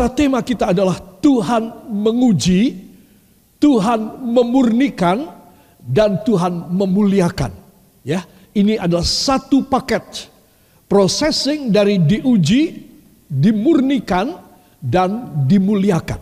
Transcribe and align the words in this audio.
Saudara, 0.00 0.16
tema 0.16 0.40
kita 0.40 0.72
adalah 0.72 0.96
Tuhan 0.96 1.92
menguji, 1.92 2.72
Tuhan 3.60 4.24
memurnikan, 4.32 5.28
dan 5.76 6.24
Tuhan 6.24 6.72
memuliakan. 6.72 7.52
Ya, 8.00 8.24
ini 8.56 8.80
adalah 8.80 9.04
satu 9.04 9.60
paket 9.68 10.00
processing 10.88 11.68
dari 11.68 12.00
diuji, 12.00 12.80
dimurnikan, 13.28 14.40
dan 14.80 15.44
dimuliakan. 15.44 16.16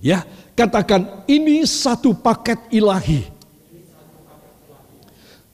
Ya, 0.00 0.24
katakan 0.56 1.28
ini 1.28 1.68
satu 1.68 2.16
paket 2.16 2.56
ilahi. 2.72 3.28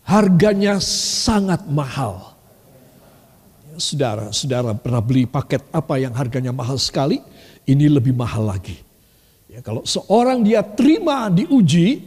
Harganya 0.07 0.79
sangat 0.79 1.67
mahal. 1.67 2.39
Saudara, 3.83 4.31
saudara 4.31 4.71
pernah 4.79 5.03
beli 5.03 5.27
paket 5.27 5.67
apa 5.75 5.99
yang 5.99 6.15
harganya 6.15 6.55
mahal 6.55 6.79
sekali? 6.79 7.19
Ini 7.65 7.89
lebih 7.89 8.13
mahal 8.13 8.53
lagi. 8.53 8.77
Ya, 9.49 9.63
kalau 9.65 9.85
seorang 9.87 10.43
dia 10.45 10.61
terima 10.61 11.31
diuji, 11.31 12.03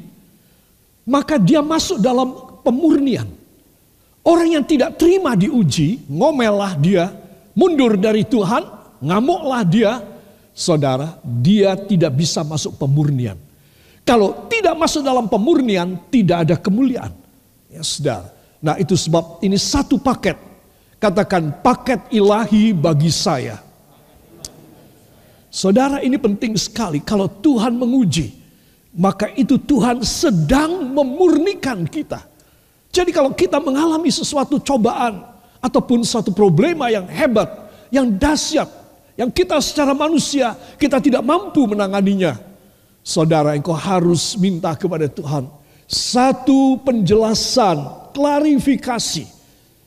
maka 1.08 1.40
dia 1.40 1.64
masuk 1.64 1.98
dalam 2.02 2.60
pemurnian. 2.62 3.30
Orang 4.28 4.52
yang 4.52 4.66
tidak 4.68 5.00
terima 5.00 5.34
diuji, 5.40 6.04
ngomellah 6.12 6.76
dia, 6.76 7.08
mundur 7.56 7.96
dari 7.96 8.28
Tuhan, 8.28 8.68
ngamuklah 9.00 9.64
dia, 9.64 10.04
saudara, 10.52 11.16
dia 11.24 11.80
tidak 11.80 12.12
bisa 12.20 12.44
masuk 12.44 12.76
pemurnian. 12.76 13.40
Kalau 14.04 14.48
tidak 14.52 14.76
masuk 14.76 15.04
dalam 15.04 15.32
pemurnian, 15.32 15.96
tidak 16.12 16.48
ada 16.48 16.56
kemuliaan. 16.60 17.16
Ya, 17.72 17.80
saudara. 17.84 18.28
Nah, 18.60 18.76
itu 18.76 19.00
sebab 19.00 19.40
ini 19.40 19.56
satu 19.56 19.96
paket. 19.96 20.36
Katakan 20.98 21.62
paket 21.62 22.10
ilahi 22.10 22.74
bagi 22.74 23.14
saya 23.14 23.67
Saudara 25.48 26.04
ini 26.04 26.20
penting 26.20 26.54
sekali 26.60 27.00
kalau 27.02 27.30
Tuhan 27.30 27.76
menguji. 27.76 28.46
Maka 28.98 29.30
itu 29.38 29.62
Tuhan 29.62 30.02
sedang 30.02 30.90
memurnikan 30.90 31.86
kita. 31.86 32.26
Jadi 32.90 33.14
kalau 33.14 33.30
kita 33.30 33.62
mengalami 33.62 34.10
sesuatu 34.10 34.58
cobaan 34.58 35.22
ataupun 35.62 36.02
suatu 36.02 36.34
problema 36.34 36.90
yang 36.90 37.06
hebat, 37.06 37.46
yang 37.94 38.10
dahsyat, 38.10 38.66
yang 39.14 39.30
kita 39.30 39.62
secara 39.62 39.94
manusia 39.94 40.58
kita 40.82 40.98
tidak 40.98 41.22
mampu 41.22 41.70
menanganinya. 41.70 42.42
Saudara 43.06 43.54
engkau 43.54 43.78
harus 43.78 44.34
minta 44.36 44.74
kepada 44.74 45.06
Tuhan 45.06 45.46
satu 45.88 46.84
penjelasan, 46.84 48.12
klarifikasi 48.12 49.24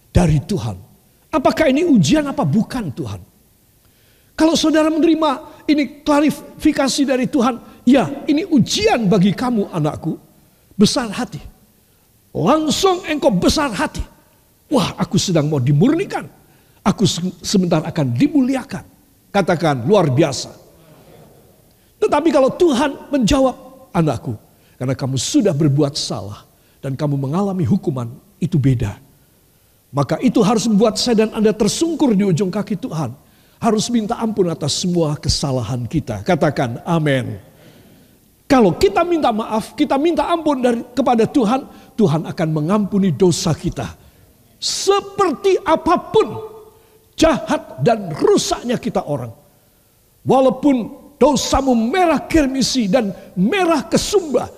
dari 0.08 0.40
Tuhan. 0.40 0.80
Apakah 1.28 1.68
ini 1.68 1.84
ujian 1.84 2.24
apa 2.26 2.42
bukan 2.42 2.88
Tuhan? 2.90 3.20
Kalau 4.40 4.56
saudara 4.56 4.88
menerima 4.88 5.30
ini 5.68 6.00
klarifikasi 6.00 7.02
dari 7.04 7.28
Tuhan. 7.28 7.60
Ya, 7.84 8.08
ini 8.24 8.48
ujian 8.48 9.04
bagi 9.04 9.36
kamu 9.36 9.68
anakku. 9.68 10.16
Besar 10.80 11.12
hati. 11.12 11.44
Langsung 12.32 13.04
engkau 13.04 13.28
besar 13.28 13.68
hati. 13.68 14.00
Wah, 14.72 14.96
aku 14.96 15.20
sedang 15.20 15.44
mau 15.44 15.60
dimurnikan. 15.60 16.24
Aku 16.80 17.04
sebentar 17.44 17.84
akan 17.84 18.16
dimuliakan. 18.16 18.80
Katakan 19.28 19.84
luar 19.84 20.08
biasa. 20.08 20.48
Tetapi 22.00 22.32
kalau 22.32 22.48
Tuhan 22.56 23.12
menjawab, 23.12 23.92
anakku, 23.92 24.40
karena 24.80 24.96
kamu 24.96 25.20
sudah 25.20 25.52
berbuat 25.52 26.00
salah 26.00 26.48
dan 26.80 26.96
kamu 26.96 27.20
mengalami 27.20 27.68
hukuman, 27.68 28.08
itu 28.40 28.56
beda. 28.56 28.96
Maka 29.92 30.16
itu 30.24 30.40
harus 30.40 30.64
membuat 30.64 30.96
saya 30.96 31.28
dan 31.28 31.36
Anda 31.36 31.52
tersungkur 31.52 32.16
di 32.16 32.24
ujung 32.24 32.48
kaki 32.48 32.80
Tuhan 32.80 33.12
harus 33.60 33.92
minta 33.92 34.16
ampun 34.16 34.48
atas 34.48 34.80
semua 34.80 35.14
kesalahan 35.20 35.84
kita. 35.84 36.24
Katakan 36.24 36.80
amin. 36.88 37.36
Kalau 38.50 38.74
kita 38.74 39.06
minta 39.06 39.30
maaf, 39.30 39.78
kita 39.78 39.94
minta 39.94 40.26
ampun 40.26 40.58
dari 40.58 40.82
kepada 40.90 41.22
Tuhan, 41.28 41.94
Tuhan 41.94 42.26
akan 42.26 42.48
mengampuni 42.50 43.14
dosa 43.14 43.54
kita. 43.54 43.86
Seperti 44.58 45.60
apa 45.62 46.10
pun 46.10 46.50
jahat 47.14 47.78
dan 47.84 48.10
rusaknya 48.10 48.74
kita 48.80 49.06
orang. 49.06 49.30
Walaupun 50.26 50.76
dosamu 51.20 51.76
merah 51.76 52.18
kirmisi 52.26 52.90
dan 52.90 53.14
merah 53.38 53.86
kesumba. 53.86 54.50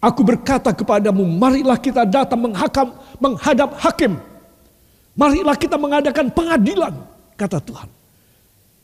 Aku 0.00 0.24
berkata 0.24 0.72
kepadamu, 0.72 1.26
marilah 1.28 1.76
kita 1.76 2.08
datang 2.08 2.48
menghakam, 2.48 2.96
menghadap 3.20 3.76
hakim. 3.76 4.16
Marilah 5.12 5.52
kita 5.52 5.76
mengadakan 5.76 6.32
pengadilan 6.32 6.96
kata 7.40 7.56
Tuhan. 7.64 7.88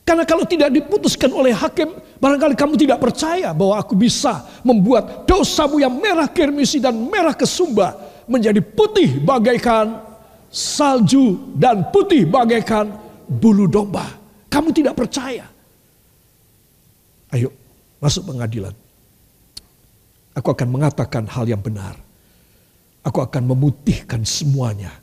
Karena 0.07 0.23
kalau 0.23 0.47
tidak 0.47 0.71
diputuskan 0.71 1.35
oleh 1.35 1.51
hakim, 1.51 1.91
barangkali 2.23 2.55
kamu 2.55 2.79
tidak 2.79 3.03
percaya 3.03 3.51
bahwa 3.51 3.75
aku 3.75 3.99
bisa 3.99 4.47
membuat 4.63 5.27
dosamu 5.27 5.83
yang 5.83 5.91
merah 5.99 6.31
kirmisi 6.31 6.79
dan 6.79 6.95
merah 6.95 7.35
kesumba 7.35 7.99
menjadi 8.31 8.63
putih 8.63 9.19
bagaikan 9.19 9.99
salju 10.47 11.59
dan 11.59 11.91
putih 11.91 12.23
bagaikan 12.23 12.95
bulu 13.27 13.67
domba. 13.67 14.07
Kamu 14.47 14.71
tidak 14.71 14.95
percaya. 14.95 15.43
Ayo, 17.35 17.51
masuk 17.99 18.31
pengadilan. 18.31 18.73
Aku 20.39 20.55
akan 20.55 20.69
mengatakan 20.71 21.27
hal 21.27 21.51
yang 21.51 21.59
benar. 21.59 21.99
Aku 23.03 23.27
akan 23.27 23.43
memutihkan 23.43 24.23
semuanya. 24.23 24.95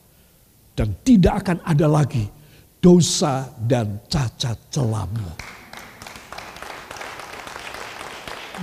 Dan 0.74 0.96
tidak 1.04 1.44
akan 1.44 1.60
ada 1.68 1.86
lagi 1.92 2.24
dosa 2.84 3.48
dan 3.64 4.04
cacat 4.12 4.60
celamu. 4.68 5.32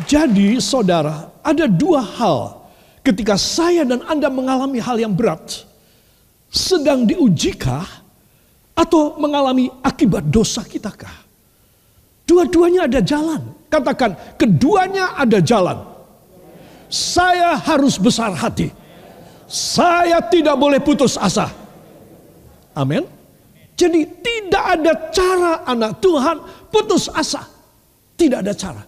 Jadi 0.05 0.61
saudara, 0.61 1.33
ada 1.41 1.65
dua 1.65 2.05
hal 2.05 2.69
ketika 3.01 3.41
saya 3.41 3.89
dan 3.89 4.05
Anda 4.05 4.29
mengalami 4.29 4.77
hal 4.77 5.01
yang 5.01 5.17
berat. 5.17 5.65
Sedang 6.53 7.09
diujikah 7.09 7.87
atau 8.77 9.17
mengalami 9.17 9.73
akibat 9.81 10.29
dosa 10.29 10.67
kitakah? 10.67 11.27
Dua-duanya 12.29 12.87
ada 12.87 13.01
jalan. 13.01 13.43
Katakan, 13.71 14.15
keduanya 14.35 15.15
ada 15.17 15.39
jalan. 15.43 15.79
Saya 16.91 17.55
harus 17.55 17.99
besar 17.99 18.35
hati. 18.35 18.71
Saya 19.47 20.19
tidak 20.27 20.59
boleh 20.59 20.83
putus 20.83 21.15
asa. 21.19 21.51
Amin. 22.75 23.20
Jadi 23.81 24.05
tidak 24.21 24.65
ada 24.77 24.93
cara 25.09 25.53
anak 25.65 26.05
Tuhan 26.05 26.37
putus 26.69 27.09
asa. 27.09 27.49
Tidak 28.13 28.45
ada 28.45 28.53
cara. 28.53 28.85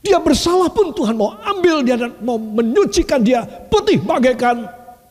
Dia 0.00 0.16
bersalah 0.16 0.72
pun 0.72 0.96
Tuhan 0.96 1.12
mau 1.12 1.36
ambil 1.36 1.84
dia 1.84 2.00
dan 2.00 2.16
mau 2.24 2.40
menyucikan 2.40 3.20
dia 3.20 3.44
putih 3.44 4.00
bagaikan 4.00 4.64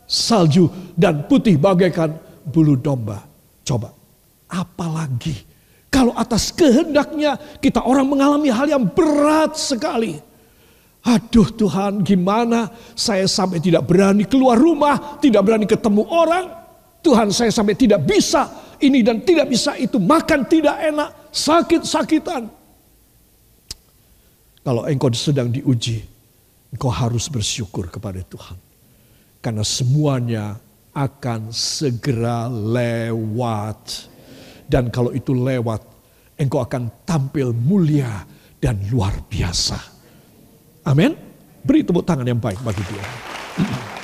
salju 0.10 0.66
dan 0.98 1.22
putih 1.30 1.62
bagaikan 1.62 2.18
bulu 2.42 2.74
domba. 2.74 3.22
Coba, 3.62 3.94
apalagi 4.50 5.38
kalau 5.94 6.18
atas 6.18 6.50
kehendaknya 6.50 7.38
kita 7.62 7.86
orang 7.86 8.10
mengalami 8.10 8.50
hal 8.50 8.66
yang 8.66 8.90
berat 8.90 9.54
sekali. 9.54 10.18
Aduh 11.06 11.54
Tuhan 11.54 12.02
gimana 12.02 12.74
saya 12.98 13.30
sampai 13.30 13.62
tidak 13.62 13.86
berani 13.86 14.26
keluar 14.26 14.58
rumah, 14.58 15.22
tidak 15.22 15.46
berani 15.46 15.70
ketemu 15.70 16.02
orang. 16.10 16.46
Tuhan 17.06 17.30
saya 17.30 17.54
sampai 17.54 17.78
tidak 17.78 18.04
bisa 18.04 18.69
ini 18.80 19.04
dan 19.04 19.24
tidak 19.24 19.52
bisa 19.52 19.76
itu, 19.76 20.00
makan 20.00 20.48
tidak 20.48 20.78
enak, 20.80 21.10
sakit-sakitan. 21.32 22.48
Kalau 24.64 24.84
engkau 24.86 25.10
sedang 25.16 25.50
diuji, 25.50 26.04
engkau 26.74 26.92
harus 26.92 27.32
bersyukur 27.32 27.88
kepada 27.88 28.22
Tuhan. 28.24 28.58
Karena 29.40 29.64
semuanya 29.64 30.60
akan 30.92 31.50
segera 31.56 32.52
lewat. 32.52 34.12
Dan 34.70 34.92
kalau 34.92 35.16
itu 35.16 35.32
lewat, 35.32 35.82
engkau 36.38 36.60
akan 36.62 36.92
tampil 37.08 37.56
mulia 37.56 38.28
dan 38.60 38.78
luar 38.92 39.16
biasa. 39.26 39.80
Amin. 40.86 41.16
Beri 41.64 41.84
tepuk 41.84 42.04
tangan 42.04 42.28
yang 42.28 42.40
baik 42.40 42.60
bagi 42.62 42.84
dia. 42.88 43.06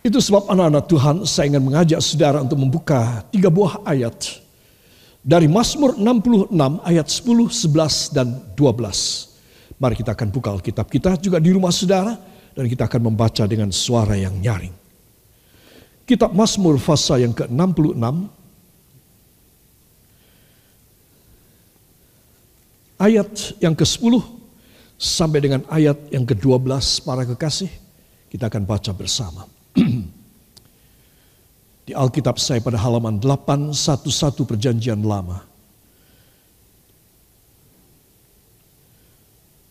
Itu 0.00 0.16
sebab 0.16 0.48
anak-anak 0.48 0.84
Tuhan 0.88 1.16
saya 1.28 1.52
ingin 1.52 1.60
mengajak 1.60 2.00
saudara 2.00 2.40
untuk 2.40 2.56
membuka 2.56 3.20
tiga 3.28 3.52
buah 3.52 3.84
ayat. 3.84 4.40
Dari 5.20 5.44
Mazmur 5.44 6.00
66 6.00 6.48
ayat 6.80 7.04
10, 7.04 7.52
11, 7.52 8.16
dan 8.16 8.40
12. 8.56 9.76
Mari 9.76 9.94
kita 10.00 10.16
akan 10.16 10.28
buka 10.32 10.48
Alkitab 10.56 10.88
kita 10.88 11.20
juga 11.20 11.36
di 11.36 11.52
rumah 11.52 11.68
saudara. 11.68 12.16
Dan 12.50 12.66
kita 12.66 12.90
akan 12.90 13.12
membaca 13.12 13.46
dengan 13.46 13.70
suara 13.70 14.18
yang 14.18 14.34
nyaring. 14.34 14.74
Kitab 16.02 16.34
Mazmur 16.34 16.82
fasa 16.82 17.20
yang 17.22 17.30
ke-66. 17.30 18.04
Ayat 22.98 23.30
yang 23.62 23.78
ke-10 23.78 24.18
sampai 24.98 25.38
dengan 25.38 25.62
ayat 25.70 25.96
yang 26.10 26.26
ke-12 26.26 27.06
para 27.06 27.22
kekasih. 27.22 27.70
Kita 28.26 28.50
akan 28.50 28.66
baca 28.66 28.90
bersama. 28.90 29.59
Di 31.86 31.92
Alkitab 31.96 32.38
saya 32.38 32.62
pada 32.62 32.78
halaman 32.78 33.18
811 33.18 34.46
perjanjian 34.46 35.02
lama. 35.02 35.42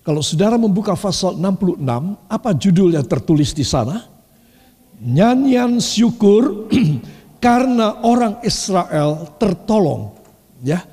Kalau 0.04 0.26
saudara 0.26 0.58
membuka 0.58 0.98
pasal 0.98 1.38
66, 1.38 1.80
apa 2.26 2.50
judul 2.58 2.98
yang 2.98 3.06
tertulis 3.06 3.54
di 3.54 3.62
sana? 3.62 4.04
Nyanyian 5.00 5.78
syukur 5.80 6.68
karena 7.46 8.04
orang 8.04 8.42
Israel 8.44 9.30
tertolong. 9.40 10.18
Ya, 10.60 10.84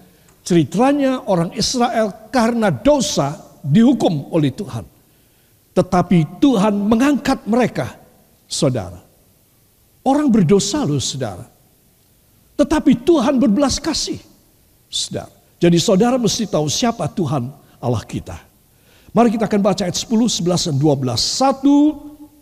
ceritanya 0.46 1.26
orang 1.26 1.50
Israel 1.58 2.30
karena 2.30 2.70
dosa 2.70 3.34
dihukum 3.66 4.30
oleh 4.30 4.54
Tuhan. 4.54 4.86
Tetapi 5.74 6.38
Tuhan 6.38 6.74
mengangkat 6.76 7.42
mereka 7.50 8.05
saudara. 8.56 9.04
Orang 10.00 10.32
berdosa 10.32 10.80
loh 10.88 11.02
saudara. 11.02 11.44
Tetapi 12.56 13.04
Tuhan 13.04 13.36
berbelas 13.36 13.76
kasih, 13.76 14.16
saudara. 14.88 15.28
Jadi 15.60 15.76
saudara 15.76 16.16
mesti 16.16 16.48
tahu 16.48 16.68
siapa 16.72 17.04
Tuhan 17.12 17.52
Allah 17.80 18.04
kita. 18.04 18.36
Mari 19.12 19.32
kita 19.32 19.48
akan 19.48 19.60
baca 19.64 19.88
ayat 19.88 19.96
10, 19.96 20.12
11, 20.44 20.68
dan 20.72 20.76
12. 20.76 21.16
Satu, 21.16 21.76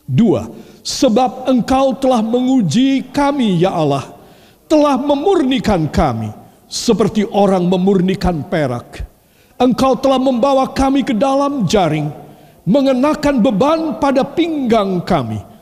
dua. 0.05 0.51
Sebab 0.83 1.47
engkau 1.47 1.95
telah 1.97 2.21
menguji 2.21 3.07
kami 3.15 3.63
ya 3.63 3.73
Allah. 3.73 4.11
Telah 4.67 4.99
memurnikan 4.99 5.87
kami. 5.87 6.35
Seperti 6.67 7.23
orang 7.31 7.71
memurnikan 7.71 8.43
perak. 8.43 9.07
Engkau 9.55 9.95
telah 9.95 10.19
membawa 10.19 10.67
kami 10.75 11.07
ke 11.07 11.15
dalam 11.15 11.63
jaring. 11.71 12.11
Mengenakan 12.67 13.39
beban 13.39 13.81
pada 14.03 14.27
pinggang 14.27 14.99
kami. 15.07 15.54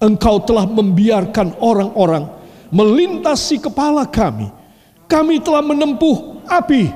Engkau 0.00 0.40
telah 0.40 0.64
membiarkan 0.64 1.60
orang-orang 1.60 2.24
melintasi 2.72 3.60
kepala 3.60 4.08
kami. 4.08 4.48
Kami 5.04 5.42
telah 5.44 5.60
menempuh 5.60 6.40
api 6.48 6.88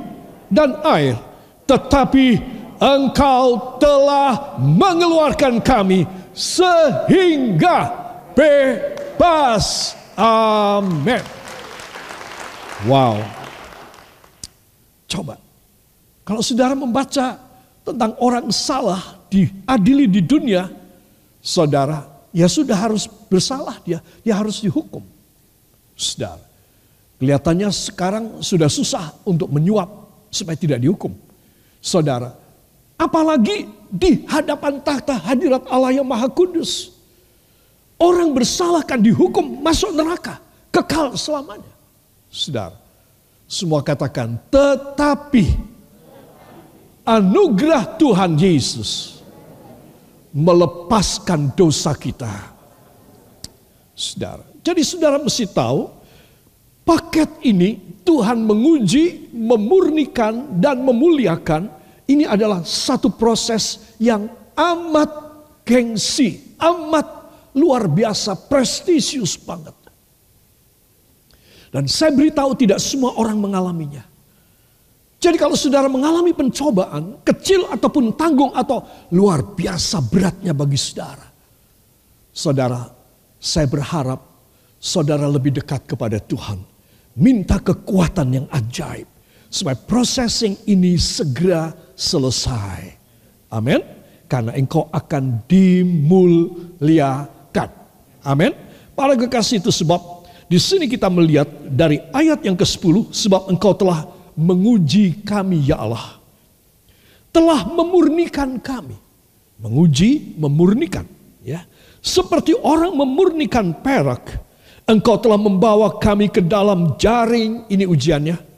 dan 0.48 0.80
air. 0.88 1.20
Tetapi 1.68 2.40
Engkau 2.80 3.76
telah 3.76 4.56
mengeluarkan 4.58 5.60
kami 5.60 6.08
sehingga 6.32 7.92
bebas. 8.32 9.94
Amin. 10.16 11.22
Wow. 12.88 13.20
Coba. 15.10 15.38
Kalau 16.24 16.40
saudara 16.40 16.72
membaca 16.72 17.36
tentang 17.84 18.16
orang 18.16 18.48
salah 18.48 19.20
diadili 19.28 20.08
di 20.08 20.24
dunia, 20.24 20.72
saudara, 21.44 22.13
ya 22.34 22.50
sudah 22.50 22.74
harus 22.74 23.06
bersalah 23.30 23.78
dia, 23.86 24.02
dia 24.26 24.34
harus 24.34 24.58
dihukum. 24.58 25.06
Saudara, 25.94 26.42
kelihatannya 27.22 27.70
sekarang 27.70 28.24
sudah 28.42 28.66
susah 28.66 29.14
untuk 29.22 29.46
menyuap 29.54 29.86
supaya 30.34 30.58
tidak 30.58 30.82
dihukum. 30.82 31.14
Saudara, 31.78 32.34
Apalagi 32.94 33.66
di 33.90 34.22
hadapan 34.30 34.78
tahta 34.78 35.18
hadirat 35.18 35.66
Allah 35.66 35.98
yang 35.98 36.06
maha 36.06 36.30
kudus. 36.30 36.94
Orang 37.98 38.34
bersalah 38.34 38.86
kan 38.86 39.02
dihukum 39.02 39.62
masuk 39.62 39.94
neraka. 39.94 40.38
Kekal 40.70 41.14
selamanya. 41.18 41.70
Saudara, 42.30 42.78
semua 43.46 43.82
katakan 43.82 44.38
tetapi 44.50 45.54
anugerah 47.06 47.94
Tuhan 47.98 48.34
Yesus 48.34 49.13
melepaskan 50.34 51.54
dosa 51.54 51.94
kita. 51.94 52.52
Saudara, 53.94 54.42
jadi 54.66 54.82
saudara 54.82 55.22
mesti 55.22 55.46
tahu 55.46 55.86
paket 56.82 57.30
ini 57.46 57.78
Tuhan 58.02 58.42
menguji, 58.42 59.30
memurnikan 59.30 60.58
dan 60.58 60.82
memuliakan 60.82 61.70
ini 62.10 62.26
adalah 62.26 62.66
satu 62.66 63.08
proses 63.14 63.94
yang 63.96 64.28
amat 64.58 65.08
gengsi, 65.62 66.58
amat 66.58 67.06
luar 67.54 67.86
biasa, 67.86 68.34
prestisius 68.50 69.38
banget. 69.38 69.72
Dan 71.70 71.90
saya 71.90 72.14
beritahu 72.14 72.54
tidak 72.54 72.78
semua 72.78 73.14
orang 73.18 73.38
mengalaminya. 73.38 74.13
Jadi 75.24 75.40
kalau 75.40 75.56
saudara 75.56 75.88
mengalami 75.88 76.36
pencobaan, 76.36 77.24
kecil 77.24 77.64
ataupun 77.72 78.12
tanggung 78.12 78.52
atau 78.52 78.84
luar 79.08 79.40
biasa 79.56 80.04
beratnya 80.04 80.52
bagi 80.52 80.76
saudara. 80.76 81.24
Saudara, 82.28 82.84
saya 83.40 83.64
berharap 83.64 84.20
saudara 84.76 85.24
lebih 85.24 85.56
dekat 85.56 85.88
kepada 85.88 86.20
Tuhan. 86.20 86.60
Minta 87.16 87.56
kekuatan 87.56 88.36
yang 88.36 88.44
ajaib. 88.52 89.08
Supaya 89.48 89.80
processing 89.80 90.60
ini 90.68 91.00
segera 91.00 91.72
selesai. 91.96 92.92
Amin. 93.48 93.80
Karena 94.28 94.52
engkau 94.52 94.92
akan 94.92 95.40
dimuliakan. 95.48 96.28
Amin. 98.28 98.52
Para 98.92 99.16
kekasih 99.16 99.64
itu 99.64 99.72
sebab 99.72 100.28
di 100.52 100.60
sini 100.60 100.84
kita 100.84 101.08
melihat 101.08 101.48
dari 101.64 101.96
ayat 102.12 102.44
yang 102.44 102.60
ke-10 102.60 103.08
sebab 103.08 103.48
engkau 103.48 103.72
telah 103.72 104.13
menguji 104.38 105.24
kami 105.24 105.66
ya 105.70 105.82
Allah. 105.82 106.20
Telah 107.34 107.66
memurnikan 107.66 108.62
kami. 108.62 108.94
Menguji, 109.58 110.34
memurnikan, 110.38 111.06
ya. 111.42 111.62
Seperti 112.04 112.52
orang 112.58 112.92
memurnikan 112.94 113.72
perak, 113.80 114.38
engkau 114.84 115.16
telah 115.16 115.38
membawa 115.40 115.96
kami 115.96 116.28
ke 116.28 116.42
dalam 116.42 116.98
jaring, 117.00 117.64
ini 117.70 117.86
ujiannya 117.86 118.54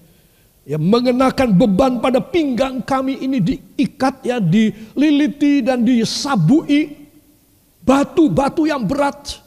ya 0.67 0.83
mengenakan 0.83 1.55
beban 1.55 2.03
pada 2.03 2.19
pinggang 2.19 2.83
kami 2.83 3.23
ini 3.23 3.39
diikat 3.39 4.27
ya 4.27 4.43
dililiti 4.43 5.63
dan 5.63 5.87
disabui 5.87 7.07
batu-batu 7.87 8.67
yang 8.67 8.83
berat 8.83 9.39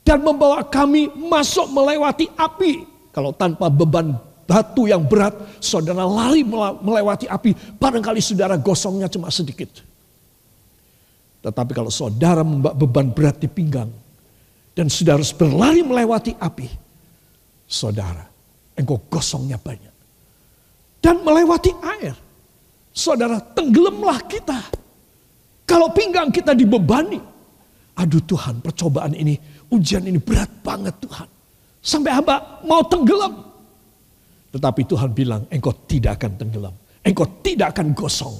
dan 0.00 0.24
membawa 0.24 0.64
kami 0.64 1.12
masuk 1.12 1.68
melewati 1.68 2.32
api 2.32 2.88
kalau 3.12 3.36
tanpa 3.36 3.68
beban 3.68 4.16
batu 4.52 4.84
yang 4.84 5.00
berat 5.08 5.32
saudara 5.56 6.04
lari 6.04 6.44
melewati 6.84 7.24
api 7.24 7.56
barangkali 7.80 8.20
saudara 8.20 8.60
gosongnya 8.60 9.08
cuma 9.08 9.32
sedikit 9.32 9.80
tetapi 11.40 11.72
kalau 11.72 11.88
saudara 11.88 12.44
membawa 12.44 12.76
beban 12.76 13.08
berat 13.08 13.40
di 13.40 13.48
pinggang 13.48 13.88
dan 14.76 14.92
saudara 14.92 15.24
harus 15.24 15.32
berlari 15.32 15.80
melewati 15.80 16.36
api 16.36 16.68
saudara 17.64 18.28
engkau 18.76 19.00
gosongnya 19.08 19.56
banyak 19.56 19.92
dan 21.02 21.18
melewati 21.26 21.74
air. 21.98 22.14
Saudara, 22.94 23.42
tenggelamlah 23.42 24.22
kita. 24.30 24.62
Kalau 25.66 25.90
pinggang 25.90 26.30
kita 26.30 26.54
dibebani. 26.54 27.18
Aduh 27.98 28.22
Tuhan, 28.24 28.62
percobaan 28.62 29.12
ini, 29.12 29.36
ujian 29.68 30.06
ini 30.06 30.16
berat 30.16 30.48
banget 30.64 30.96
Tuhan. 31.02 31.28
Sampai 31.82 32.14
hamba 32.14 32.62
mau 32.64 32.80
tenggelam. 32.86 33.51
Tetapi 34.52 34.84
Tuhan 34.84 35.10
bilang, 35.16 35.48
engkau 35.48 35.72
tidak 35.88 36.20
akan 36.20 36.32
tenggelam. 36.36 36.74
Engkau 37.00 37.26
tidak 37.40 37.72
akan 37.72 37.96
gosong. 37.96 38.36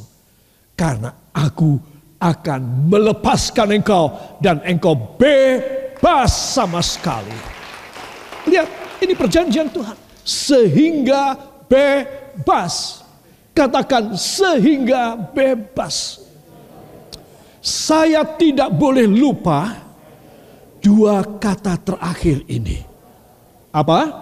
Karena 0.77 1.09
aku 1.33 1.81
akan 2.21 2.87
melepaskan 2.93 3.81
engkau 3.81 4.13
dan 4.39 4.61
engkau 4.63 4.95
bebas 5.17 6.31
sama 6.31 6.85
sekali. 6.85 7.35
Lihat, 8.45 8.69
ini 9.01 9.17
perjanjian 9.17 9.73
Tuhan. 9.73 9.97
Sehingga 10.23 11.35
bebas. 11.67 13.03
Katakan 13.53 14.17
sehingga 14.17 15.17
bebas. 15.17 16.25
Saya 17.63 18.25
tidak 18.25 18.73
boleh 18.75 19.05
lupa 19.05 19.83
dua 20.83 21.23
kata 21.39 21.79
terakhir 21.79 22.43
ini. 22.49 22.81
Apa? 23.71 24.22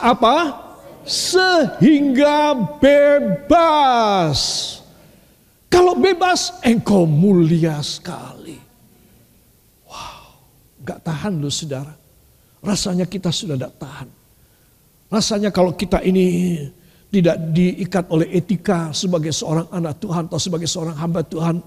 Apa? 0.00 0.66
Sehingga 1.06 2.56
bebas. 2.80 4.40
Kalau 5.70 5.94
bebas, 5.94 6.56
engkau 6.64 7.04
mulia 7.04 7.78
sekali. 7.84 8.58
Wow, 9.86 10.40
gak 10.82 11.04
tahan 11.04 11.36
loh 11.38 11.52
saudara. 11.52 11.94
Rasanya 12.64 13.04
kita 13.06 13.30
sudah 13.30 13.54
gak 13.60 13.76
tahan. 13.76 14.08
Rasanya 15.06 15.54
kalau 15.54 15.76
kita 15.76 16.02
ini 16.02 16.58
tidak 17.12 17.38
diikat 17.54 18.10
oleh 18.10 18.26
etika 18.34 18.90
sebagai 18.90 19.30
seorang 19.30 19.70
anak 19.70 20.02
Tuhan 20.02 20.26
atau 20.26 20.40
sebagai 20.42 20.66
seorang 20.66 20.98
hamba 20.98 21.22
Tuhan, 21.22 21.62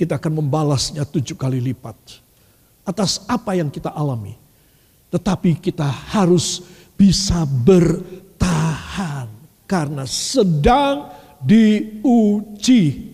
kita 0.00 0.16
akan 0.16 0.40
membalasnya 0.40 1.04
tujuh 1.04 1.36
kali 1.36 1.60
lipat 1.60 1.96
atas 2.88 3.20
apa 3.28 3.52
yang 3.52 3.68
kita 3.68 3.92
alami. 3.92 4.32
Tetapi 5.12 5.60
kita 5.60 5.84
harus 5.84 6.64
bisa 7.00 7.48
bertahan 7.48 9.24
karena 9.64 10.04
sedang 10.04 11.08
diuji. 11.40 13.08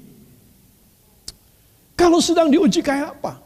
Kalau 1.95 2.19
sedang 2.19 2.51
diuji 2.51 2.83
kayak 2.83 3.15
apa? 3.15 3.39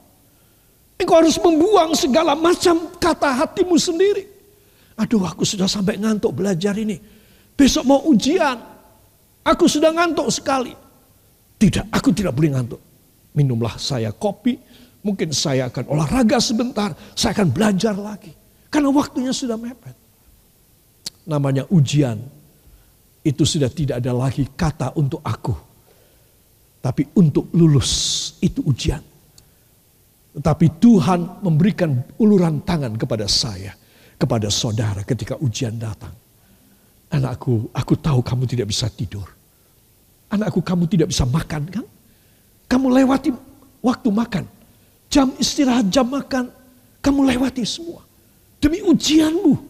Engkau 0.96 1.20
harus 1.20 1.36
membuang 1.36 1.92
segala 1.92 2.32
macam 2.32 2.88
kata 2.96 3.44
hatimu 3.44 3.76
sendiri. 3.76 4.24
Aduh 4.96 5.28
aku 5.28 5.44
sudah 5.44 5.68
sampai 5.68 6.00
ngantuk 6.00 6.32
belajar 6.32 6.72
ini. 6.80 6.96
Besok 7.52 7.84
mau 7.84 8.00
ujian. 8.08 8.56
Aku 9.44 9.68
sudah 9.68 9.92
ngantuk 9.92 10.28
sekali. 10.32 10.72
Tidak, 11.60 11.92
aku 11.92 12.16
tidak 12.16 12.32
boleh 12.32 12.56
ngantuk. 12.56 12.80
Minumlah 13.36 13.76
saya 13.76 14.08
kopi, 14.12 14.56
mungkin 15.04 15.36
saya 15.36 15.68
akan 15.68 15.84
olahraga 15.92 16.40
sebentar, 16.40 16.96
saya 17.12 17.36
akan 17.36 17.48
belajar 17.52 17.92
lagi. 17.92 18.32
Karena 18.72 18.88
waktunya 18.88 19.32
sudah 19.32 19.60
mepet. 19.60 19.99
Namanya 21.28 21.68
ujian, 21.68 22.16
itu 23.20 23.44
sudah 23.44 23.68
tidak 23.68 24.00
ada 24.00 24.12
lagi 24.16 24.48
kata 24.48 24.96
untuk 24.96 25.20
aku. 25.20 25.52
Tapi 26.80 27.12
untuk 27.20 27.52
lulus 27.52 27.92
itu 28.40 28.64
ujian. 28.64 29.04
Tetapi 30.30 30.66
Tuhan 30.80 31.44
memberikan 31.44 31.92
uluran 32.16 32.64
tangan 32.64 32.96
kepada 32.96 33.28
saya, 33.28 33.76
kepada 34.16 34.48
saudara 34.48 35.04
ketika 35.04 35.36
ujian 35.42 35.76
datang. 35.76 36.14
Anakku, 37.10 37.68
aku 37.74 37.98
tahu 37.98 38.22
kamu 38.22 38.46
tidak 38.46 38.70
bisa 38.70 38.86
tidur. 38.88 39.26
Anakku, 40.30 40.62
kamu 40.62 40.86
tidak 40.86 41.10
bisa 41.10 41.26
makan 41.26 41.66
kan? 41.68 41.86
Kamu 42.70 42.86
lewati 42.86 43.34
waktu 43.82 44.08
makan. 44.14 44.44
Jam 45.10 45.34
istirahat, 45.36 45.90
jam 45.90 46.06
makan. 46.06 46.46
Kamu 47.02 47.26
lewati 47.26 47.66
semua. 47.66 48.06
Demi 48.62 48.78
ujianmu. 48.78 49.69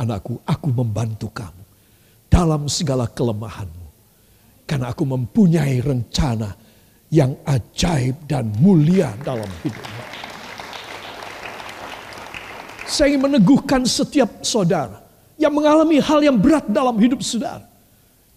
Anakku, 0.00 0.40
aku 0.48 0.68
membantu 0.72 1.28
kamu. 1.28 1.62
Dalam 2.32 2.64
segala 2.72 3.04
kelemahanmu. 3.04 3.86
Karena 4.64 4.94
aku 4.94 5.04
mempunyai 5.04 5.82
rencana 5.84 6.56
yang 7.12 7.36
ajaib 7.44 8.16
dan 8.24 8.48
mulia 8.62 9.12
dalam 9.20 9.50
hidupmu. 9.60 9.98
Saya 12.90 13.14
ingin 13.14 13.22
meneguhkan 13.22 13.86
setiap 13.86 14.42
saudara 14.42 14.98
yang 15.38 15.54
mengalami 15.54 16.02
hal 16.02 16.18
yang 16.22 16.38
berat 16.38 16.66
dalam 16.66 16.98
hidup 16.98 17.22
saudara. 17.22 17.66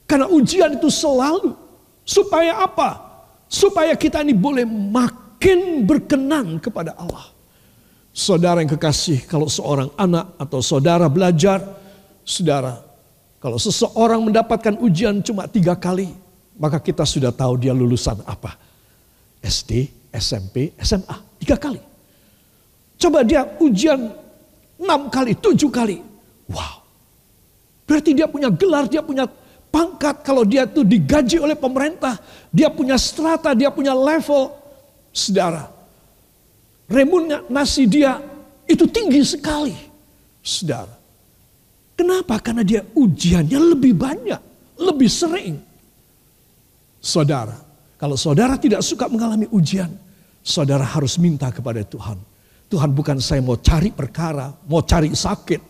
Karena 0.05 0.29
ujian 0.29 0.77
itu 0.77 0.93
selalu. 0.93 1.58
Supaya 2.05 2.62
apa? 2.62 3.01
Supaya 3.50 3.98
kita 3.98 4.22
ini 4.22 4.36
boleh 4.36 4.67
makin 4.67 5.88
berkenan 5.89 6.62
kepada 6.62 6.93
Allah. 6.93 7.32
Saudara 8.13 8.62
yang 8.62 8.70
kekasih, 8.70 9.25
kalau 9.25 9.50
seorang 9.50 9.89
anak 9.98 10.38
atau 10.38 10.62
saudara 10.62 11.10
belajar, 11.10 11.65
saudara, 12.22 12.77
kalau 13.41 13.58
seseorang 13.58 14.22
mendapatkan 14.22 14.77
ujian 14.77 15.25
cuma 15.25 15.50
tiga 15.50 15.74
kali, 15.74 16.13
maka 16.53 16.77
kita 16.77 17.03
sudah 17.10 17.34
tahu 17.34 17.58
dia 17.58 17.74
lulusan 17.74 18.22
apa. 18.29 18.53
SD, 19.41 19.89
SMP, 20.13 20.77
SMA. 20.77 21.41
Tiga 21.41 21.58
kali. 21.58 21.82
Coba 23.01 23.25
dia 23.25 23.43
ujian 23.60 24.13
enam 24.77 25.10
kali, 25.10 25.34
tujuh 25.34 25.74
kali. 25.74 26.00
Wow. 26.48 26.86
Berarti 27.84 28.15
dia 28.15 28.29
punya 28.29 28.48
gelar, 28.53 28.88
dia 28.88 29.03
punya 29.03 29.27
pangkat. 29.74 30.24
Kalau 30.24 30.48
dia 30.48 30.63
tuh 30.63 30.88
digaji 30.88 31.41
oleh 31.41 31.58
pemerintah. 31.58 32.22
Dia 32.53 32.72
punya 32.72 32.96
strata, 32.96 33.51
dia 33.51 33.74
punya 33.74 33.91
level. 33.91 34.53
Saudara. 35.12 35.67
Remunerasi 36.87 37.83
dia 37.87 38.19
itu 38.67 38.87
tinggi 38.87 39.23
sekali. 39.23 39.75
Saudara. 40.43 40.95
Kenapa? 41.93 42.41
Karena 42.41 42.65
dia 42.65 42.81
ujiannya 42.83 43.59
lebih 43.75 43.93
banyak. 43.95 44.41
Lebih 44.81 45.09
sering. 45.11 45.55
Saudara, 47.03 47.55
kalau 47.99 48.15
saudara 48.15 48.55
tidak 48.55 48.79
suka 48.83 49.11
mengalami 49.11 49.47
ujian, 49.51 49.91
saudara 50.43 50.83
harus 50.83 51.19
minta 51.19 51.51
kepada 51.51 51.83
Tuhan. 51.83 52.15
Tuhan 52.71 52.89
bukan 52.95 53.19
saya 53.21 53.43
mau 53.43 53.59
cari 53.59 53.93
perkara, 53.93 54.49
mau 54.65 54.81
cari 54.81 55.13
sakit, 55.13 55.61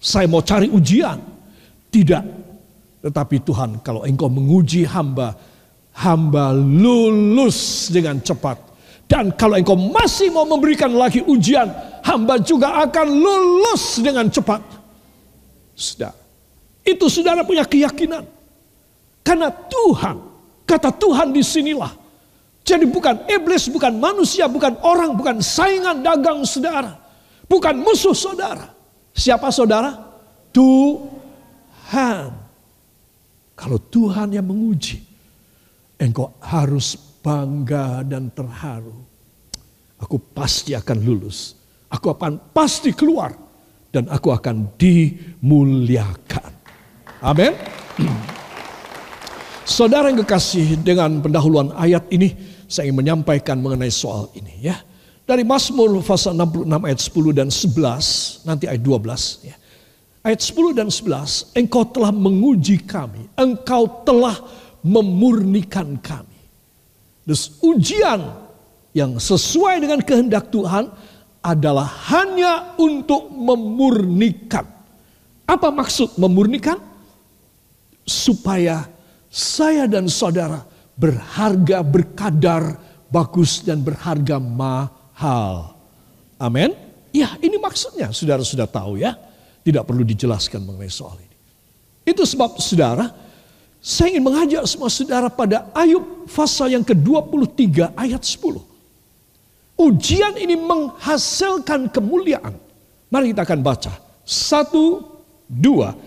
saya 0.00 0.26
mau 0.26 0.42
cari 0.42 0.66
ujian. 0.72 1.20
Tidak. 1.92 2.24
Tetapi 3.04 3.36
Tuhan 3.44 3.84
kalau 3.84 4.02
engkau 4.02 4.26
menguji 4.32 4.88
hamba, 4.88 5.36
hamba 5.92 6.56
lulus 6.56 7.92
dengan 7.92 8.18
cepat. 8.18 8.71
Dan 9.12 9.36
kalau 9.36 9.60
engkau 9.60 9.76
masih 9.76 10.32
mau 10.32 10.48
memberikan 10.48 10.88
lagi 10.88 11.20
ujian, 11.20 11.68
hamba 12.00 12.40
juga 12.40 12.80
akan 12.88 13.12
lulus 13.12 14.00
dengan 14.00 14.32
cepat. 14.32 14.64
Sudah. 15.76 16.16
Itu 16.80 17.12
saudara 17.12 17.44
punya 17.44 17.68
keyakinan. 17.68 18.24
Karena 19.20 19.52
Tuhan 19.52 20.32
Kata 20.72 20.88
Tuhan 20.94 21.36
di 21.36 21.44
sinilah. 21.44 21.92
Jadi 22.64 22.86
bukan 22.86 23.26
iblis, 23.28 23.68
bukan 23.68 23.98
manusia, 23.98 24.48
bukan 24.48 24.78
orang, 24.86 25.12
bukan 25.18 25.42
saingan 25.42 26.00
dagang 26.00 26.46
saudara. 26.48 26.96
Bukan 27.50 27.76
musuh 27.82 28.16
saudara. 28.16 28.72
Siapa 29.12 29.52
saudara? 29.52 29.92
Tuhan. 30.54 32.32
Kalau 33.52 33.76
Tuhan 33.76 34.32
yang 34.32 34.48
menguji, 34.48 35.02
engkau 36.00 36.32
harus 36.40 36.96
bangga 37.22 38.02
dan 38.02 38.28
terharu. 38.34 38.98
Aku 40.02 40.18
pasti 40.34 40.74
akan 40.74 40.98
lulus. 41.00 41.54
Aku 41.88 42.10
akan 42.10 42.50
pasti 42.50 42.90
keluar. 42.90 43.30
Dan 43.92 44.10
aku 44.10 44.34
akan 44.34 44.74
dimuliakan. 44.74 46.50
Amin. 47.22 47.52
Saudara 49.62 50.10
yang 50.10 50.26
kekasih 50.26 50.82
dengan 50.82 51.22
pendahuluan 51.22 51.70
ayat 51.78 52.10
ini 52.10 52.34
saya 52.66 52.88
ingin 52.88 53.04
menyampaikan 53.04 53.60
mengenai 53.62 53.92
soal 53.92 54.32
ini 54.34 54.64
ya. 54.64 54.80
Dari 55.22 55.46
Mazmur 55.46 56.02
pasal 56.02 56.34
66 56.34 56.66
ayat 56.82 56.98
10 56.98 57.38
dan 57.38 57.48
11, 57.52 58.48
nanti 58.48 58.64
ayat 58.66 58.82
12 58.82 59.46
ya. 59.46 59.56
Ayat 60.26 60.40
10 60.42 60.74
dan 60.74 60.88
11, 60.90 61.54
engkau 61.54 61.86
telah 61.86 62.10
menguji 62.10 62.82
kami, 62.82 63.30
engkau 63.38 64.02
telah 64.02 64.34
memurnikan 64.82 65.94
kami. 66.02 66.31
Terus 67.22 67.58
ujian 67.62 68.20
yang 68.92 69.16
sesuai 69.16 69.80
dengan 69.80 70.00
kehendak 70.02 70.50
Tuhan 70.50 70.90
adalah 71.42 71.86
hanya 72.12 72.74
untuk 72.78 73.30
memurnikan. 73.30 74.66
Apa 75.46 75.74
maksud 75.74 76.18
memurnikan? 76.18 76.78
Supaya 78.02 78.86
saya 79.30 79.86
dan 79.86 80.10
saudara 80.10 80.66
berharga, 80.98 81.82
berkadar, 81.86 82.78
bagus 83.10 83.62
dan 83.62 83.82
berharga 83.82 84.42
mahal. 84.42 85.78
Amin. 86.38 86.74
Ya 87.12 87.36
ini 87.38 87.60
maksudnya 87.60 88.10
saudara 88.10 88.42
sudah 88.42 88.66
tahu 88.66 88.98
ya. 88.98 89.14
Tidak 89.62 89.86
perlu 89.86 90.02
dijelaskan 90.02 90.66
mengenai 90.66 90.90
soal 90.90 91.22
ini. 91.22 91.38
Itu 92.02 92.26
sebab 92.26 92.58
saudara, 92.58 93.06
saya 93.82 94.14
ingin 94.14 94.24
mengajak 94.30 94.62
semua 94.70 94.86
saudara 94.86 95.26
pada 95.26 95.66
Ayub 95.74 96.30
pasal 96.30 96.70
yang 96.70 96.86
ke-23 96.86 97.98
ayat 97.98 98.22
10. 98.22 98.62
Ujian 99.82 100.38
ini 100.38 100.54
menghasilkan 100.54 101.90
kemuliaan. 101.90 102.54
Mari 103.10 103.34
kita 103.34 103.42
akan 103.42 103.60
baca. 103.60 103.92
Satu, 104.22 105.02
dua. 105.50 105.98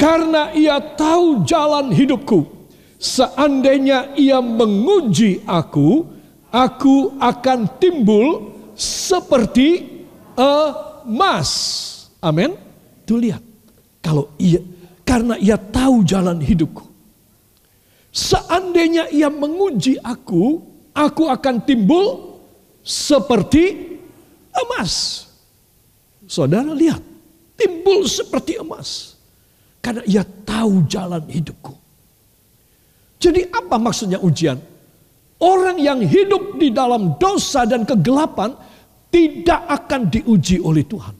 Karena 0.00 0.48
ia 0.56 0.80
tahu 0.80 1.44
jalan 1.44 1.92
hidupku 1.92 2.60
Seandainya 3.00 4.12
ia 4.12 4.44
menguji 4.44 5.40
aku, 5.48 6.04
aku 6.52 7.16
akan 7.16 7.80
timbul 7.80 8.52
seperti 8.76 10.04
emas. 10.36 11.48
Amin. 12.20 12.52
Tuh 13.08 13.16
lihat. 13.16 13.40
Kalau 14.04 14.28
ia 14.36 14.60
karena 15.08 15.40
ia 15.40 15.56
tahu 15.56 16.04
jalan 16.04 16.44
hidupku. 16.44 16.89
Seandainya 18.10 19.06
ia 19.14 19.30
menguji 19.30 19.98
aku, 20.02 20.58
aku 20.90 21.30
akan 21.30 21.62
timbul 21.62 22.38
seperti 22.82 23.96
emas. 24.50 25.26
Saudara 26.26 26.74
lihat, 26.74 27.02
timbul 27.54 28.06
seperti 28.10 28.58
emas. 28.58 29.14
Karena 29.78 30.02
ia 30.04 30.26
tahu 30.26 30.84
jalan 30.90 31.24
hidupku. 31.30 31.72
Jadi 33.20 33.48
apa 33.48 33.76
maksudnya 33.78 34.18
ujian? 34.20 34.58
Orang 35.40 35.80
yang 35.80 36.04
hidup 36.04 36.60
di 36.60 36.68
dalam 36.68 37.16
dosa 37.16 37.64
dan 37.64 37.88
kegelapan 37.88 38.52
tidak 39.08 39.60
akan 39.68 40.12
diuji 40.12 40.60
oleh 40.60 40.84
Tuhan. 40.84 41.16